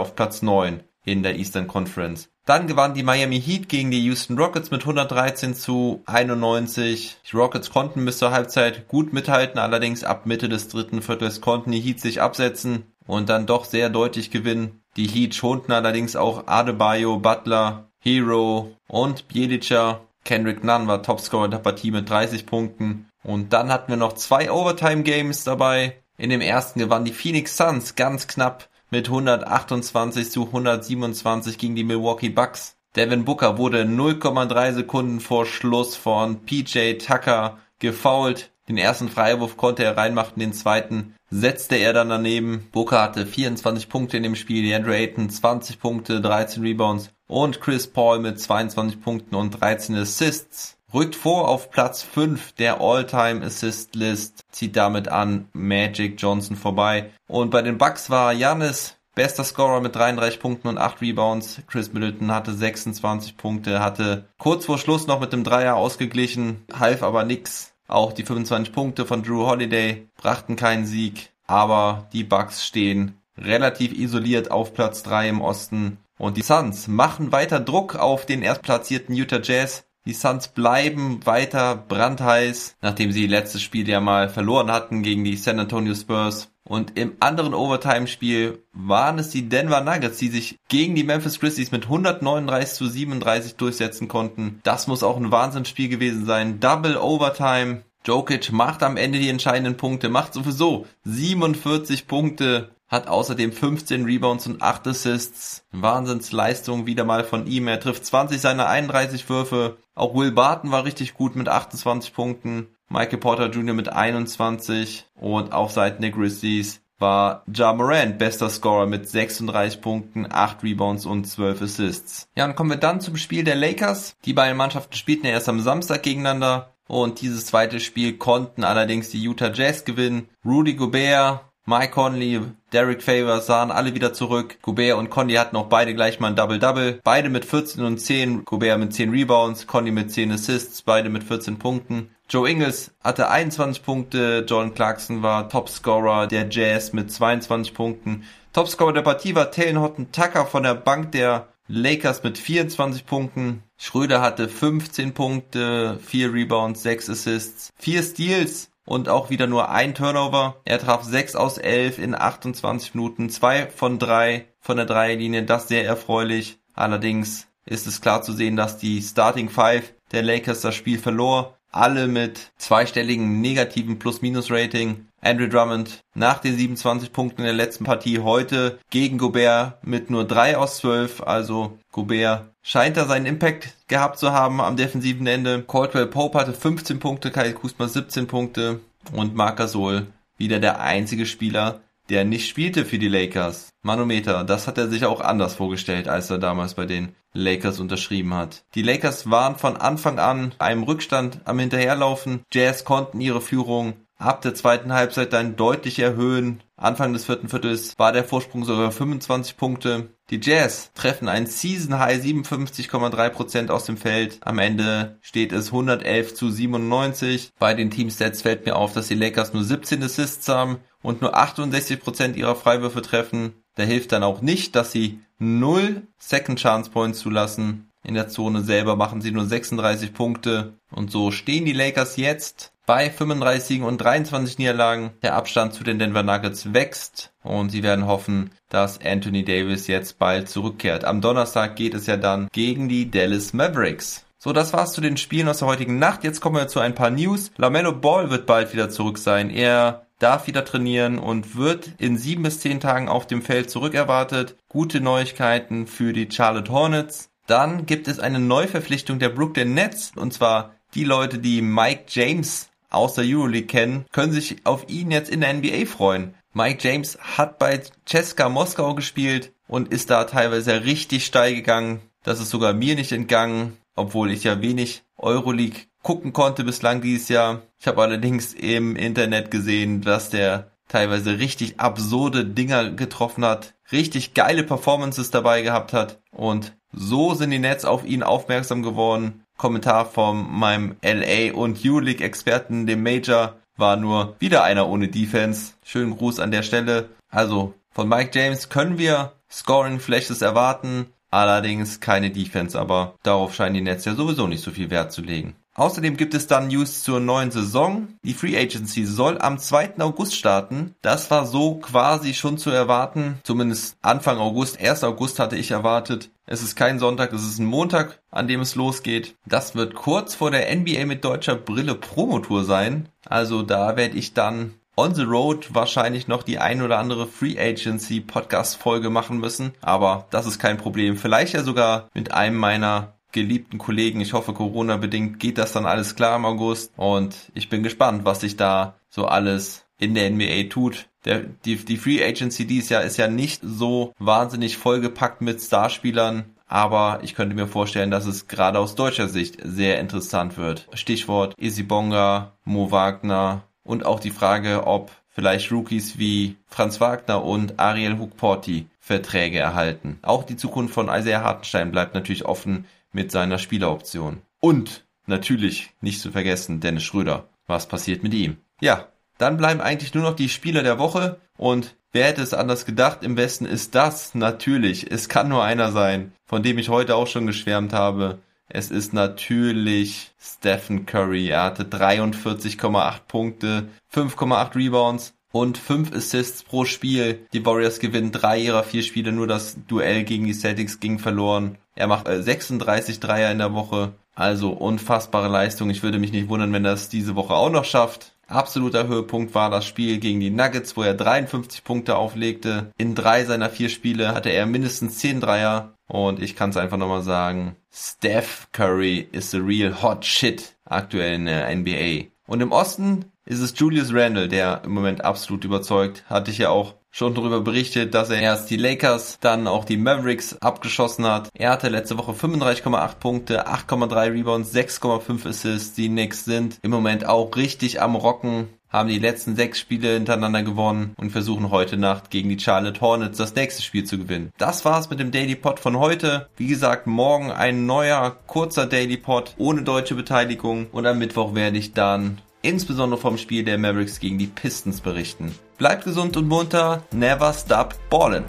auf 0.00 0.14
Platz 0.14 0.42
9 0.42 0.82
in 1.04 1.22
der 1.22 1.36
Eastern 1.36 1.66
Conference. 1.66 2.28
Dann 2.44 2.66
gewannen 2.66 2.94
die 2.94 3.02
Miami 3.02 3.40
Heat 3.40 3.68
gegen 3.68 3.90
die 3.90 4.02
Houston 4.04 4.38
Rockets 4.38 4.70
mit 4.70 4.80
113 4.82 5.54
zu 5.54 6.02
91. 6.06 7.18
Die 7.30 7.36
Rockets 7.36 7.70
konnten 7.70 8.04
bis 8.04 8.18
zur 8.18 8.30
Halbzeit 8.30 8.88
gut 8.88 9.12
mithalten, 9.12 9.58
allerdings 9.58 10.04
ab 10.04 10.24
Mitte 10.24 10.48
des 10.48 10.68
dritten 10.68 11.02
Viertels 11.02 11.40
konnten 11.40 11.72
die 11.72 11.80
Heat 11.80 12.00
sich 12.00 12.22
absetzen 12.22 12.84
und 13.06 13.28
dann 13.28 13.46
doch 13.46 13.64
sehr 13.64 13.90
deutlich 13.90 14.30
gewinnen. 14.30 14.82
Die 14.96 15.06
Heat 15.06 15.34
schonten 15.34 15.72
allerdings 15.72 16.16
auch 16.16 16.46
Adebayo, 16.46 17.18
Butler, 17.18 17.87
Hero 18.08 18.74
und 18.88 19.28
Bielica. 19.28 20.00
Kendrick 20.24 20.64
Nunn 20.64 20.88
war 20.88 21.02
Topscorer 21.02 21.48
der 21.48 21.58
Partie 21.58 21.90
mit 21.90 22.08
30 22.08 22.46
Punkten. 22.46 23.06
Und 23.22 23.52
dann 23.52 23.70
hatten 23.70 23.92
wir 23.92 23.98
noch 23.98 24.14
zwei 24.14 24.50
Overtime 24.50 25.02
Games 25.02 25.44
dabei. 25.44 25.98
In 26.16 26.30
dem 26.30 26.40
ersten 26.40 26.78
gewannen 26.78 27.04
die 27.04 27.12
Phoenix 27.12 27.58
Suns 27.58 27.96
ganz 27.96 28.26
knapp 28.26 28.70
mit 28.90 29.08
128 29.08 30.30
zu 30.30 30.46
127 30.46 31.58
gegen 31.58 31.76
die 31.76 31.84
Milwaukee 31.84 32.30
Bucks. 32.30 32.76
Devin 32.96 33.26
Booker 33.26 33.58
wurde 33.58 33.82
0,3 33.82 34.72
Sekunden 34.72 35.20
vor 35.20 35.44
Schluss 35.44 35.94
von 35.94 36.46
PJ 36.46 36.94
Tucker 36.94 37.58
gefoult. 37.78 38.50
Den 38.70 38.78
ersten 38.78 39.10
Freiwurf 39.10 39.58
konnte 39.58 39.84
er 39.84 39.98
reinmachen, 39.98 40.40
den 40.40 40.54
zweiten 40.54 41.14
setzte 41.28 41.76
er 41.76 41.92
dann 41.92 42.08
daneben. 42.08 42.68
Booker 42.72 43.02
hatte 43.02 43.26
24 43.26 43.90
Punkte 43.90 44.16
in 44.16 44.22
dem 44.22 44.34
Spiel, 44.34 44.62
DeAndre 44.62 44.96
Ayton 44.96 45.28
20 45.28 45.78
Punkte, 45.78 46.22
13 46.22 46.62
Rebounds 46.62 47.10
und 47.28 47.60
Chris 47.60 47.86
Paul 47.86 48.18
mit 48.18 48.40
22 48.40 49.00
Punkten 49.00 49.36
und 49.36 49.52
13 49.52 49.94
Assists 49.94 50.76
rückt 50.92 51.14
vor 51.14 51.48
auf 51.48 51.70
Platz 51.70 52.02
5 52.02 52.52
der 52.52 52.80
All-Time 52.80 53.44
Assist 53.44 53.94
List, 53.94 54.40
zieht 54.50 54.76
damit 54.76 55.08
an 55.08 55.48
Magic 55.52 56.20
Johnson 56.20 56.56
vorbei. 56.56 57.10
Und 57.28 57.50
bei 57.50 57.62
den 57.62 57.78
Bucks 57.78 58.10
war 58.10 58.32
Janis 58.32 58.96
bester 59.14 59.44
Scorer 59.44 59.80
mit 59.80 59.96
33 59.96 60.40
Punkten 60.40 60.68
und 60.68 60.78
8 60.78 61.00
Rebounds. 61.00 61.60
Chris 61.66 61.92
Middleton 61.92 62.30
hatte 62.30 62.52
26 62.54 63.36
Punkte, 63.36 63.80
hatte 63.80 64.28
kurz 64.38 64.66
vor 64.66 64.78
Schluss 64.78 65.06
noch 65.06 65.20
mit 65.20 65.32
dem 65.32 65.44
Dreier 65.44 65.76
ausgeglichen, 65.76 66.64
half 66.72 67.02
aber 67.02 67.24
nix. 67.24 67.74
Auch 67.88 68.12
die 68.12 68.22
25 68.22 68.72
Punkte 68.72 69.06
von 69.06 69.22
Drew 69.22 69.46
Holiday 69.46 70.06
brachten 70.16 70.56
keinen 70.56 70.86
Sieg, 70.86 71.30
aber 71.46 72.06
die 72.12 72.22
Bucks 72.22 72.64
stehen 72.64 73.18
relativ 73.36 73.92
isoliert 73.92 74.50
auf 74.50 74.74
Platz 74.74 75.02
3 75.02 75.30
im 75.30 75.40
Osten. 75.40 75.98
Und 76.18 76.36
die 76.36 76.42
Suns 76.42 76.88
machen 76.88 77.32
weiter 77.32 77.60
Druck 77.60 77.96
auf 77.96 78.26
den 78.26 78.42
erstplatzierten 78.42 79.14
Utah 79.14 79.40
Jazz. 79.42 79.84
Die 80.04 80.14
Suns 80.14 80.48
bleiben 80.48 81.24
weiter 81.26 81.76
brandheiß, 81.76 82.76
nachdem 82.80 83.12
sie 83.12 83.26
letztes 83.26 83.62
Spiel 83.62 83.88
ja 83.88 84.00
mal 84.00 84.28
verloren 84.28 84.70
hatten 84.70 85.02
gegen 85.02 85.24
die 85.24 85.36
San 85.36 85.60
Antonio 85.60 85.94
Spurs. 85.94 86.50
Und 86.64 86.98
im 86.98 87.16
anderen 87.20 87.54
Overtime-Spiel 87.54 88.62
waren 88.72 89.18
es 89.18 89.30
die 89.30 89.48
Denver 89.48 89.80
Nuggets, 89.80 90.18
die 90.18 90.28
sich 90.28 90.56
gegen 90.68 90.94
die 90.94 91.04
Memphis 91.04 91.40
Grizzlies 91.40 91.72
mit 91.72 91.84
139 91.84 92.74
zu 92.76 92.86
37 92.86 93.56
durchsetzen 93.56 94.08
konnten. 94.08 94.60
Das 94.64 94.86
muss 94.86 95.02
auch 95.02 95.16
ein 95.16 95.32
Wahnsinnsspiel 95.32 95.88
gewesen 95.88 96.26
sein. 96.26 96.60
Double 96.60 96.98
Overtime. 96.98 97.82
Jokic 98.06 98.52
macht 98.52 98.82
am 98.82 98.96
Ende 98.96 99.18
die 99.18 99.28
entscheidenden 99.28 99.76
Punkte, 99.76 100.08
macht 100.08 100.32
sowieso 100.32 100.86
47 101.04 102.06
Punkte 102.06 102.70
hat 102.88 103.06
außerdem 103.06 103.52
15 103.52 104.04
Rebounds 104.04 104.46
und 104.46 104.62
8 104.62 104.88
Assists. 104.88 105.64
Wahnsinnsleistung 105.72 106.86
wieder 106.86 107.04
mal 107.04 107.24
von 107.24 107.46
ihm. 107.46 107.68
Er 107.68 107.80
trifft 107.80 108.06
20 108.06 108.40
seiner 108.40 108.68
31 108.68 109.28
Würfe. 109.28 109.76
Auch 109.94 110.14
Will 110.14 110.32
Barton 110.32 110.70
war 110.70 110.84
richtig 110.84 111.14
gut 111.14 111.36
mit 111.36 111.48
28 111.48 112.14
Punkten. 112.14 112.68
Michael 112.88 113.18
Porter 113.18 113.50
Jr. 113.50 113.74
mit 113.74 113.90
21 113.90 115.06
und 115.14 115.52
auf 115.52 115.72
Seiten 115.72 116.00
der 116.00 116.10
Grizzlies 116.10 116.80
war 116.98 117.44
Ja 117.54 117.72
Morant 117.72 118.18
bester 118.18 118.48
Scorer 118.48 118.86
mit 118.86 119.08
36 119.08 119.80
Punkten, 119.80 120.26
8 120.30 120.62
Rebounds 120.64 121.06
und 121.06 121.26
12 121.26 121.62
Assists. 121.62 122.28
Ja, 122.36 122.44
und 122.44 122.56
kommen 122.56 122.70
wir 122.70 122.76
dann 122.76 123.00
zum 123.00 123.16
Spiel 123.16 123.44
der 123.44 123.54
Lakers. 123.54 124.16
Die 124.24 124.32
beiden 124.32 124.56
Mannschaften 124.56 124.94
spielten 124.94 125.26
ja 125.26 125.32
erst 125.32 125.48
am 125.48 125.60
Samstag 125.60 126.02
gegeneinander 126.02 126.74
und 126.88 127.20
dieses 127.20 127.46
zweite 127.46 127.80
Spiel 127.80 128.16
konnten 128.16 128.64
allerdings 128.64 129.10
die 129.10 129.22
Utah 129.22 129.52
Jazz 129.52 129.84
gewinnen. 129.84 130.28
Rudy 130.44 130.74
Gobert 130.74 131.44
Mike 131.68 131.90
Conley, 131.90 132.40
Derek 132.72 133.02
Favors 133.02 133.44
sahen 133.44 133.70
alle 133.70 133.94
wieder 133.94 134.14
zurück. 134.14 134.56
Gobert 134.62 134.96
und 134.96 135.10
Conley 135.10 135.34
hatten 135.34 135.54
auch 135.54 135.66
beide 135.66 135.94
gleich 135.94 136.18
mal 136.18 136.28
ein 136.28 136.34
Double-Double. 136.34 137.00
Beide 137.04 137.28
mit 137.28 137.44
14 137.44 137.84
und 137.84 137.98
10. 137.98 138.46
Gobert 138.46 138.78
mit 138.78 138.94
10 138.94 139.10
Rebounds, 139.10 139.66
Conley 139.66 139.92
mit 139.92 140.10
10 140.10 140.32
Assists, 140.32 140.80
beide 140.80 141.10
mit 141.10 141.24
14 141.24 141.58
Punkten. 141.58 142.08
Joe 142.30 142.48
Ingles 142.48 142.92
hatte 143.04 143.28
21 143.28 143.82
Punkte, 143.82 144.46
Jordan 144.48 144.72
Clarkson 144.72 145.22
war 145.22 145.50
Topscorer 145.50 146.26
der 146.26 146.48
Jazz 146.48 146.94
mit 146.94 147.12
22 147.12 147.74
Punkten. 147.74 148.24
Topscorer 148.54 148.94
der 148.94 149.02
Partie 149.02 149.34
war 149.34 149.50
Taylor 149.50 149.82
Horton 149.82 150.10
Tucker 150.10 150.46
von 150.46 150.62
der 150.62 150.74
Bank 150.74 151.12
der 151.12 151.48
Lakers 151.66 152.22
mit 152.22 152.38
24 152.38 153.04
Punkten. 153.04 153.62
Schröder 153.76 154.22
hatte 154.22 154.48
15 154.48 155.12
Punkte, 155.12 155.98
4 156.02 156.32
Rebounds, 156.32 156.82
6 156.82 157.10
Assists, 157.10 157.74
4 157.78 158.02
Steals 158.02 158.70
und 158.88 159.10
auch 159.10 159.28
wieder 159.28 159.46
nur 159.46 159.68
ein 159.68 159.94
Turnover. 159.94 160.56
Er 160.64 160.78
traf 160.78 161.04
6 161.04 161.36
aus 161.36 161.58
11 161.58 161.98
in 161.98 162.14
28 162.14 162.94
Minuten, 162.94 163.28
2 163.28 163.66
von 163.66 163.98
3 163.98 164.46
von 164.60 164.78
der 164.78 164.86
Dreierlinie, 164.86 165.42
das 165.42 165.68
sehr 165.68 165.84
erfreulich. 165.84 166.58
Allerdings 166.74 167.48
ist 167.66 167.86
es 167.86 168.00
klar 168.00 168.22
zu 168.22 168.32
sehen, 168.32 168.56
dass 168.56 168.78
die 168.78 169.02
Starting 169.02 169.50
Five 169.50 169.92
der 170.12 170.22
Lakers 170.22 170.62
das 170.62 170.74
Spiel 170.74 170.98
verlor. 170.98 171.58
Alle 171.70 172.08
mit 172.08 172.50
zweistelligen 172.56 173.42
negativen 173.42 173.98
Plus-Minus-Rating. 173.98 175.06
Andrew 175.20 175.48
Drummond 175.48 176.02
nach 176.14 176.38
den 176.38 176.56
27 176.56 177.12
Punkten 177.12 177.42
in 177.42 177.46
der 177.46 177.52
letzten 177.52 177.84
Partie 177.84 178.20
heute 178.20 178.78
gegen 178.88 179.18
Gobert 179.18 179.84
mit 179.84 180.08
nur 180.08 180.24
3 180.24 180.56
aus 180.56 180.78
12. 180.78 181.22
Also 181.22 181.78
Gobert 181.92 182.54
scheint 182.68 182.98
da 182.98 183.06
seinen 183.06 183.24
Impact 183.24 183.74
gehabt 183.88 184.18
zu 184.18 184.32
haben 184.32 184.60
am 184.60 184.76
defensiven 184.76 185.26
Ende. 185.26 185.62
Caldwell 185.62 186.06
Pope 186.06 186.38
hatte 186.38 186.52
15 186.52 186.98
Punkte, 187.00 187.30
Kyle 187.30 187.54
Kuzma 187.54 187.88
17 187.88 188.26
Punkte 188.26 188.80
und 189.12 189.34
Marc 189.34 189.56
Gasol 189.56 190.08
wieder 190.36 190.60
der 190.60 190.80
einzige 190.80 191.24
Spieler, 191.24 191.80
der 192.10 192.24
nicht 192.24 192.46
spielte 192.46 192.84
für 192.84 192.98
die 192.98 193.08
Lakers. 193.08 193.70
Manometer, 193.82 194.44
das 194.44 194.66
hat 194.66 194.76
er 194.76 194.88
sich 194.88 195.06
auch 195.06 195.22
anders 195.22 195.54
vorgestellt, 195.54 196.08
als 196.08 196.28
er 196.28 196.38
damals 196.38 196.74
bei 196.74 196.84
den 196.84 197.14
Lakers 197.32 197.80
unterschrieben 197.80 198.34
hat. 198.34 198.64
Die 198.74 198.82
Lakers 198.82 199.30
waren 199.30 199.56
von 199.56 199.76
Anfang 199.78 200.18
an 200.18 200.52
einem 200.58 200.82
Rückstand 200.82 201.40
am 201.46 201.58
Hinterherlaufen. 201.58 202.42
Jazz 202.52 202.84
konnten 202.84 203.20
ihre 203.20 203.40
Führung 203.40 203.94
ab 204.18 204.42
der 204.42 204.54
zweiten 204.54 204.92
Halbzeit 204.92 205.32
dann 205.32 205.56
deutlich 205.56 205.98
erhöhen. 206.00 206.60
Anfang 206.76 207.12
des 207.12 207.24
vierten 207.24 207.48
Viertels 207.48 207.98
war 207.98 208.12
der 208.12 208.24
Vorsprung 208.24 208.64
sogar 208.64 208.90
25 208.92 209.56
Punkte. 209.56 210.10
Die 210.30 210.40
Jazz 210.42 210.90
treffen 210.94 211.28
ein 211.28 211.46
Season 211.46 211.98
High 211.98 212.22
57,3% 212.22 213.70
aus 213.70 213.84
dem 213.84 213.96
Feld. 213.96 214.38
Am 214.42 214.58
Ende 214.58 215.18
steht 215.22 215.52
es 215.52 215.68
111 215.68 216.34
zu 216.34 216.50
97. 216.50 217.52
Bei 217.58 217.74
den 217.74 217.90
Teamstats 217.90 218.42
fällt 218.42 218.66
mir 218.66 218.76
auf, 218.76 218.92
dass 218.92 219.08
die 219.08 219.14
Lakers 219.14 219.54
nur 219.54 219.64
17 219.64 220.02
Assists 220.02 220.48
haben 220.48 220.78
und 221.02 221.22
nur 221.22 221.36
68% 221.36 222.34
ihrer 222.34 222.56
Freiwürfe 222.56 223.02
treffen. 223.02 223.54
Da 223.76 223.84
hilft 223.84 224.12
dann 224.12 224.24
auch 224.24 224.42
nicht, 224.42 224.74
dass 224.76 224.92
sie 224.92 225.20
null 225.38 226.02
Second 226.18 226.58
Chance 226.58 226.90
Points 226.90 227.20
zulassen. 227.20 227.88
In 228.04 228.14
der 228.14 228.28
Zone 228.28 228.62
selber 228.62 228.96
machen 228.96 229.20
sie 229.20 229.30
nur 229.30 229.46
36 229.46 230.12
Punkte. 230.12 230.74
Und 230.90 231.10
so 231.10 231.30
stehen 231.30 231.64
die 231.64 231.72
Lakers 231.72 232.16
jetzt 232.16 232.72
bei 232.88 233.10
35 233.10 233.82
und 233.82 233.98
23 233.98 234.56
Niederlagen. 234.56 235.10
Der 235.20 235.34
Abstand 235.34 235.74
zu 235.74 235.84
den 235.84 235.98
Denver 235.98 236.22
Nuggets 236.22 236.72
wächst 236.72 237.34
und 237.42 237.68
sie 237.68 237.82
werden 237.82 238.06
hoffen, 238.06 238.50
dass 238.70 238.98
Anthony 239.04 239.44
Davis 239.44 239.88
jetzt 239.88 240.18
bald 240.18 240.48
zurückkehrt. 240.48 241.04
Am 241.04 241.20
Donnerstag 241.20 241.76
geht 241.76 241.92
es 241.92 242.06
ja 242.06 242.16
dann 242.16 242.48
gegen 242.50 242.88
die 242.88 243.10
Dallas 243.10 243.52
Mavericks. 243.52 244.24
So, 244.38 244.54
das 244.54 244.72
war's 244.72 244.94
zu 244.94 245.02
den 245.02 245.18
Spielen 245.18 245.48
aus 245.48 245.58
der 245.58 245.68
heutigen 245.68 245.98
Nacht. 245.98 246.24
Jetzt 246.24 246.40
kommen 246.40 246.56
wir 246.56 246.66
zu 246.66 246.80
ein 246.80 246.94
paar 246.94 247.10
News. 247.10 247.50
LaMelo 247.58 247.92
Ball 247.92 248.30
wird 248.30 248.46
bald 248.46 248.72
wieder 248.72 248.88
zurück 248.88 249.18
sein. 249.18 249.50
Er 249.50 250.06
darf 250.18 250.46
wieder 250.46 250.64
trainieren 250.64 251.18
und 251.18 251.56
wird 251.56 251.90
in 251.98 252.16
sieben 252.16 252.44
bis 252.44 252.60
zehn 252.60 252.80
Tagen 252.80 253.10
auf 253.10 253.26
dem 253.26 253.42
Feld 253.42 253.68
zurückerwartet. 253.68 254.56
Gute 254.70 255.02
Neuigkeiten 255.02 255.86
für 255.86 256.14
die 256.14 256.30
Charlotte 256.30 256.72
Hornets. 256.72 257.28
Dann 257.46 257.84
gibt 257.84 258.08
es 258.08 258.18
eine 258.18 258.38
Neuverpflichtung 258.38 259.18
der 259.18 259.28
Brooklyn 259.28 259.74
Nets 259.74 260.12
und 260.16 260.32
zwar 260.32 260.76
die 260.94 261.04
Leute, 261.04 261.36
die 261.36 261.60
Mike 261.60 262.04
James 262.08 262.70
aus 262.90 263.14
der 263.14 263.24
Euroleague 263.24 263.66
kennen, 263.66 264.04
können 264.12 264.32
sich 264.32 264.64
auf 264.64 264.88
ihn 264.88 265.10
jetzt 265.10 265.30
in 265.30 265.40
der 265.40 265.52
NBA 265.52 265.86
freuen. 265.86 266.34
Mike 266.54 266.78
James 266.80 267.18
hat 267.20 267.58
bei 267.58 267.82
Ceska 268.06 268.48
Moskau 268.48 268.94
gespielt 268.94 269.52
und 269.68 269.92
ist 269.92 270.10
da 270.10 270.24
teilweise 270.24 270.84
richtig 270.84 271.26
steil 271.26 271.54
gegangen. 271.54 272.00
Das 272.24 272.40
ist 272.40 272.50
sogar 272.50 272.72
mir 272.72 272.94
nicht 272.94 273.12
entgangen, 273.12 273.76
obwohl 273.94 274.30
ich 274.30 274.44
ja 274.44 274.60
wenig 274.60 275.02
Euroleague 275.16 275.82
gucken 276.02 276.32
konnte 276.32 276.64
bislang 276.64 277.00
dieses 277.00 277.28
Jahr. 277.28 277.62
Ich 277.78 277.86
habe 277.86 278.02
allerdings 278.02 278.54
im 278.54 278.96
Internet 278.96 279.50
gesehen, 279.50 280.00
dass 280.00 280.30
der 280.30 280.70
teilweise 280.88 281.38
richtig 281.38 281.80
absurde 281.80 282.44
Dinger 282.44 282.90
getroffen 282.90 283.44
hat, 283.44 283.74
richtig 283.92 284.34
geile 284.34 284.64
Performances 284.64 285.30
dabei 285.30 285.62
gehabt 285.62 285.92
hat 285.92 286.20
und 286.30 286.74
so 286.92 287.34
sind 287.34 287.50
die 287.50 287.58
Nets 287.58 287.84
auf 287.84 288.06
ihn 288.06 288.22
aufmerksam 288.22 288.82
geworden. 288.82 289.44
Kommentar 289.58 290.06
von 290.06 290.50
meinem 290.50 290.96
LA 291.02 291.52
und 291.52 291.84
U-League 291.84 292.22
Experten, 292.22 292.86
dem 292.86 293.02
Major, 293.02 293.56
war 293.76 293.96
nur 293.96 294.36
wieder 294.38 294.62
einer 294.64 294.88
ohne 294.88 295.08
Defense. 295.08 295.72
Schönen 295.84 296.16
Gruß 296.16 296.40
an 296.40 296.50
der 296.50 296.62
Stelle. 296.62 297.10
Also 297.28 297.74
von 297.90 298.08
Mike 298.08 298.30
James 298.32 298.68
können 298.68 298.98
wir 298.98 299.32
Scoring 299.50 299.98
Flashes 299.98 300.42
erwarten, 300.42 301.06
allerdings 301.30 302.00
keine 302.00 302.30
Defense, 302.30 302.78
aber 302.78 303.16
darauf 303.22 303.54
scheinen 303.54 303.74
die 303.74 303.80
Nets 303.80 304.04
ja 304.04 304.14
sowieso 304.14 304.46
nicht 304.46 304.62
so 304.62 304.70
viel 304.70 304.90
Wert 304.90 305.12
zu 305.12 305.22
legen. 305.22 305.56
Außerdem 305.78 306.16
gibt 306.16 306.34
es 306.34 306.48
dann 306.48 306.66
News 306.66 307.04
zur 307.04 307.20
neuen 307.20 307.52
Saison. 307.52 308.08
Die 308.24 308.34
Free 308.34 308.58
Agency 308.58 309.04
soll 309.04 309.38
am 309.38 309.60
2. 309.60 310.00
August 310.00 310.34
starten. 310.34 310.96
Das 311.02 311.30
war 311.30 311.46
so 311.46 311.76
quasi 311.76 312.34
schon 312.34 312.58
zu 312.58 312.70
erwarten. 312.70 313.38
Zumindest 313.44 313.96
Anfang 314.02 314.38
August, 314.38 314.80
1. 314.80 315.04
August 315.04 315.38
hatte 315.38 315.54
ich 315.54 315.70
erwartet. 315.70 316.30
Es 316.46 316.64
ist 316.64 316.74
kein 316.74 316.98
Sonntag, 316.98 317.32
es 317.32 317.44
ist 317.44 317.60
ein 317.60 317.66
Montag, 317.66 318.20
an 318.32 318.48
dem 318.48 318.60
es 318.60 318.74
losgeht. 318.74 319.36
Das 319.46 319.76
wird 319.76 319.94
kurz 319.94 320.34
vor 320.34 320.50
der 320.50 320.74
NBA 320.74 321.06
mit 321.06 321.24
deutscher 321.24 321.54
Brille 321.54 321.94
Promotour 321.94 322.64
sein. 322.64 323.08
Also 323.24 323.62
da 323.62 323.96
werde 323.96 324.16
ich 324.16 324.34
dann 324.34 324.74
on 324.96 325.14
the 325.14 325.22
road 325.22 325.72
wahrscheinlich 325.72 326.26
noch 326.26 326.42
die 326.42 326.58
ein 326.58 326.82
oder 326.82 326.98
andere 326.98 327.28
Free 327.28 327.56
Agency 327.56 328.18
Podcast 328.18 328.76
Folge 328.78 329.10
machen 329.10 329.38
müssen. 329.38 329.74
Aber 329.80 330.26
das 330.30 330.44
ist 330.44 330.58
kein 330.58 330.76
Problem. 330.76 331.16
Vielleicht 331.16 331.54
ja 331.54 331.62
sogar 331.62 332.08
mit 332.14 332.34
einem 332.34 332.56
meiner 332.56 333.17
geliebten 333.38 333.78
Kollegen. 333.78 334.20
Ich 334.20 334.32
hoffe, 334.32 334.52
Corona-bedingt 334.52 335.38
geht 335.38 335.58
das 335.58 335.72
dann 335.72 335.86
alles 335.86 336.16
klar 336.16 336.36
im 336.36 336.44
August. 336.44 336.92
Und 336.96 337.36
ich 337.54 337.68
bin 337.68 337.82
gespannt, 337.82 338.24
was 338.24 338.40
sich 338.40 338.56
da 338.56 338.96
so 339.08 339.26
alles 339.26 339.86
in 339.98 340.14
der 340.14 340.30
NBA 340.30 340.64
tut. 340.70 341.08
Der, 341.24 341.40
die, 341.64 341.76
die 341.76 341.96
Free 341.96 342.24
Agency 342.24 342.66
dieses 342.66 342.90
Jahr 342.90 343.02
ist 343.02 343.16
ja 343.16 343.28
nicht 343.28 343.60
so 343.64 344.12
wahnsinnig 344.18 344.76
vollgepackt 344.76 345.40
mit 345.40 345.60
Starspielern. 345.60 346.54
Aber 346.66 347.20
ich 347.22 347.34
könnte 347.34 347.54
mir 347.54 347.66
vorstellen, 347.66 348.10
dass 348.10 348.26
es 348.26 348.46
gerade 348.46 348.78
aus 348.78 348.94
deutscher 348.94 349.28
Sicht 349.28 349.58
sehr 349.62 349.98
interessant 350.00 350.58
wird. 350.58 350.88
Stichwort 350.92 351.54
Isibonga, 351.58 352.52
Mo 352.64 352.90
Wagner 352.90 353.62
und 353.84 354.04
auch 354.04 354.20
die 354.20 354.30
Frage, 354.30 354.86
ob 354.86 355.10
vielleicht 355.28 355.72
Rookies 355.72 356.18
wie 356.18 356.56
Franz 356.66 357.00
Wagner 357.00 357.42
und 357.44 357.78
Ariel 357.78 358.18
Hukporti 358.18 358.86
Verträge 358.98 359.58
erhalten. 359.58 360.18
Auch 360.20 360.44
die 360.44 360.56
Zukunft 360.56 360.92
von 360.92 361.08
Isaiah 361.08 361.42
Hartenstein 361.42 361.90
bleibt 361.90 362.14
natürlich 362.14 362.44
offen 362.44 362.84
mit 363.12 363.30
seiner 363.30 363.58
Spieleroption. 363.58 364.42
Und 364.60 365.06
natürlich 365.26 365.90
nicht 366.00 366.20
zu 366.20 366.30
vergessen 366.30 366.80
Dennis 366.80 367.04
Schröder. 367.04 367.48
Was 367.66 367.86
passiert 367.86 368.22
mit 368.22 368.34
ihm? 368.34 368.58
Ja, 368.80 369.08
dann 369.38 369.56
bleiben 369.56 369.80
eigentlich 369.80 370.14
nur 370.14 370.24
noch 370.24 370.36
die 370.36 370.48
Spieler 370.48 370.82
der 370.82 370.98
Woche 370.98 371.40
und 371.56 371.96
wer 372.12 372.26
hätte 372.26 372.42
es 372.42 372.54
anders 372.54 372.86
gedacht? 372.86 373.22
Im 373.22 373.36
Westen 373.36 373.66
ist 373.66 373.94
das 373.94 374.34
natürlich. 374.34 375.10
Es 375.10 375.28
kann 375.28 375.48
nur 375.48 375.62
einer 375.62 375.92
sein, 375.92 376.32
von 376.46 376.62
dem 376.62 376.78
ich 376.78 376.88
heute 376.88 377.14
auch 377.14 377.26
schon 377.26 377.46
geschwärmt 377.46 377.92
habe. 377.92 378.38
Es 378.68 378.90
ist 378.90 379.12
natürlich 379.12 380.32
Stephen 380.38 381.06
Curry. 381.06 381.48
Er 381.48 381.64
hatte 381.64 381.84
43,8 381.84 383.20
Punkte, 383.26 383.88
5,8 384.12 384.74
Rebounds 384.74 385.34
und 385.52 385.78
5 385.78 386.12
Assists 386.12 386.62
pro 386.62 386.84
Spiel. 386.84 387.46
Die 387.52 387.64
Warriors 387.64 387.98
gewinnen 387.98 388.32
drei 388.32 388.58
ihrer 388.58 388.82
vier 388.82 389.02
Spiele, 389.02 389.32
nur 389.32 389.46
das 389.46 389.78
Duell 389.86 390.24
gegen 390.24 390.44
die 390.44 390.52
Celtics 390.52 391.00
ging 391.00 391.18
verloren. 391.18 391.78
Er 391.98 392.06
macht 392.06 392.28
36 392.28 393.16
äh, 393.16 393.18
Dreier 393.18 393.50
in 393.50 393.58
der 393.58 393.74
Woche. 393.74 394.12
Also 394.36 394.70
unfassbare 394.70 395.48
Leistung. 395.48 395.90
Ich 395.90 396.04
würde 396.04 396.20
mich 396.20 396.30
nicht 396.30 396.48
wundern, 396.48 396.72
wenn 396.72 396.84
er 396.84 396.92
es 396.92 397.08
diese 397.08 397.34
Woche 397.34 397.54
auch 397.54 397.70
noch 397.70 397.84
schafft. 397.84 398.34
Absoluter 398.46 399.08
Höhepunkt 399.08 399.52
war 399.56 399.68
das 399.68 399.84
Spiel 399.84 400.18
gegen 400.18 400.38
die 400.38 400.50
Nuggets, 400.50 400.96
wo 400.96 401.02
er 401.02 401.14
53 401.14 401.82
Punkte 401.82 402.14
auflegte. 402.14 402.92
In 402.98 403.16
drei 403.16 403.44
seiner 403.44 403.68
vier 403.68 403.88
Spiele 403.88 404.32
hatte 404.32 404.50
er 404.50 404.66
mindestens 404.66 405.18
10 405.18 405.40
Dreier. 405.40 405.94
Und 406.06 406.40
ich 406.40 406.54
kann 406.54 406.70
es 406.70 406.76
einfach 406.76 406.98
nochmal 406.98 407.22
sagen. 407.22 407.74
Steph 407.92 408.68
Curry 408.70 409.28
is 409.32 409.50
the 409.50 409.58
real 409.58 410.00
hot 410.00 410.24
shit 410.24 410.76
aktuell 410.84 411.34
in 411.34 411.46
der 411.46 411.74
NBA. 411.74 412.28
Und 412.46 412.60
im 412.60 412.70
Osten 412.70 413.24
ist 413.48 413.60
es 413.60 413.72
Julius 413.76 414.12
Randle, 414.12 414.46
der 414.46 414.82
im 414.84 414.92
Moment 414.92 415.24
absolut 415.24 415.64
überzeugt. 415.64 416.24
Hatte 416.28 416.50
ich 416.50 416.58
ja 416.58 416.68
auch 416.68 416.94
schon 417.10 417.34
darüber 417.34 417.62
berichtet, 417.62 418.14
dass 418.14 418.28
er 418.28 418.40
erst 418.40 418.68
die 418.70 418.76
Lakers, 418.76 419.38
dann 419.40 419.66
auch 419.66 419.86
die 419.86 419.96
Mavericks 419.96 420.58
abgeschossen 420.60 421.26
hat. 421.26 421.48
Er 421.54 421.70
hatte 421.70 421.88
letzte 421.88 422.18
Woche 422.18 422.32
35,8 422.32 423.14
Punkte, 423.18 423.66
8,3 423.66 424.32
Rebounds, 424.34 424.74
6,5 424.74 425.48
Assists. 425.48 425.94
Die 425.94 426.08
Knicks 426.08 426.44
sind 426.44 426.78
im 426.82 426.90
Moment 426.90 427.24
auch 427.24 427.56
richtig 427.56 428.02
am 428.02 428.14
Rocken 428.14 428.68
haben 428.90 429.10
die 429.10 429.18
letzten 429.18 429.54
sechs 429.54 429.78
Spiele 429.78 430.14
hintereinander 430.14 430.62
gewonnen 430.62 431.12
und 431.18 431.30
versuchen 431.30 431.70
heute 431.70 431.98
Nacht 431.98 432.30
gegen 432.30 432.48
die 432.48 432.58
Charlotte 432.58 433.00
Hornets 433.00 433.36
das 433.36 433.54
nächste 433.54 433.82
Spiel 433.82 434.04
zu 434.04 434.16
gewinnen. 434.16 434.50
Das 434.56 434.86
war's 434.86 435.10
mit 435.10 435.20
dem 435.20 435.30
Daily 435.30 435.56
Pod 435.56 435.78
von 435.78 435.98
heute. 435.98 436.48
Wie 436.56 436.68
gesagt, 436.68 437.06
morgen 437.06 437.52
ein 437.52 437.84
neuer 437.84 438.34
kurzer 438.46 438.86
Daily 438.86 439.18
Pod 439.18 439.54
ohne 439.58 439.82
deutsche 439.82 440.14
Beteiligung 440.14 440.86
und 440.90 441.04
am 441.04 441.18
Mittwoch 441.18 441.54
werde 441.54 441.76
ich 441.76 441.92
dann 441.92 442.38
insbesondere 442.62 443.20
vom 443.20 443.38
Spiel 443.38 443.64
der 443.64 443.78
Mavericks 443.78 444.20
gegen 444.20 444.38
die 444.38 444.46
Pistons 444.46 445.00
berichten. 445.00 445.54
Bleibt 445.78 446.04
gesund 446.04 446.36
und 446.36 446.48
munter, 446.48 447.02
never 447.12 447.52
stop 447.52 447.94
ballin'. 448.10 448.44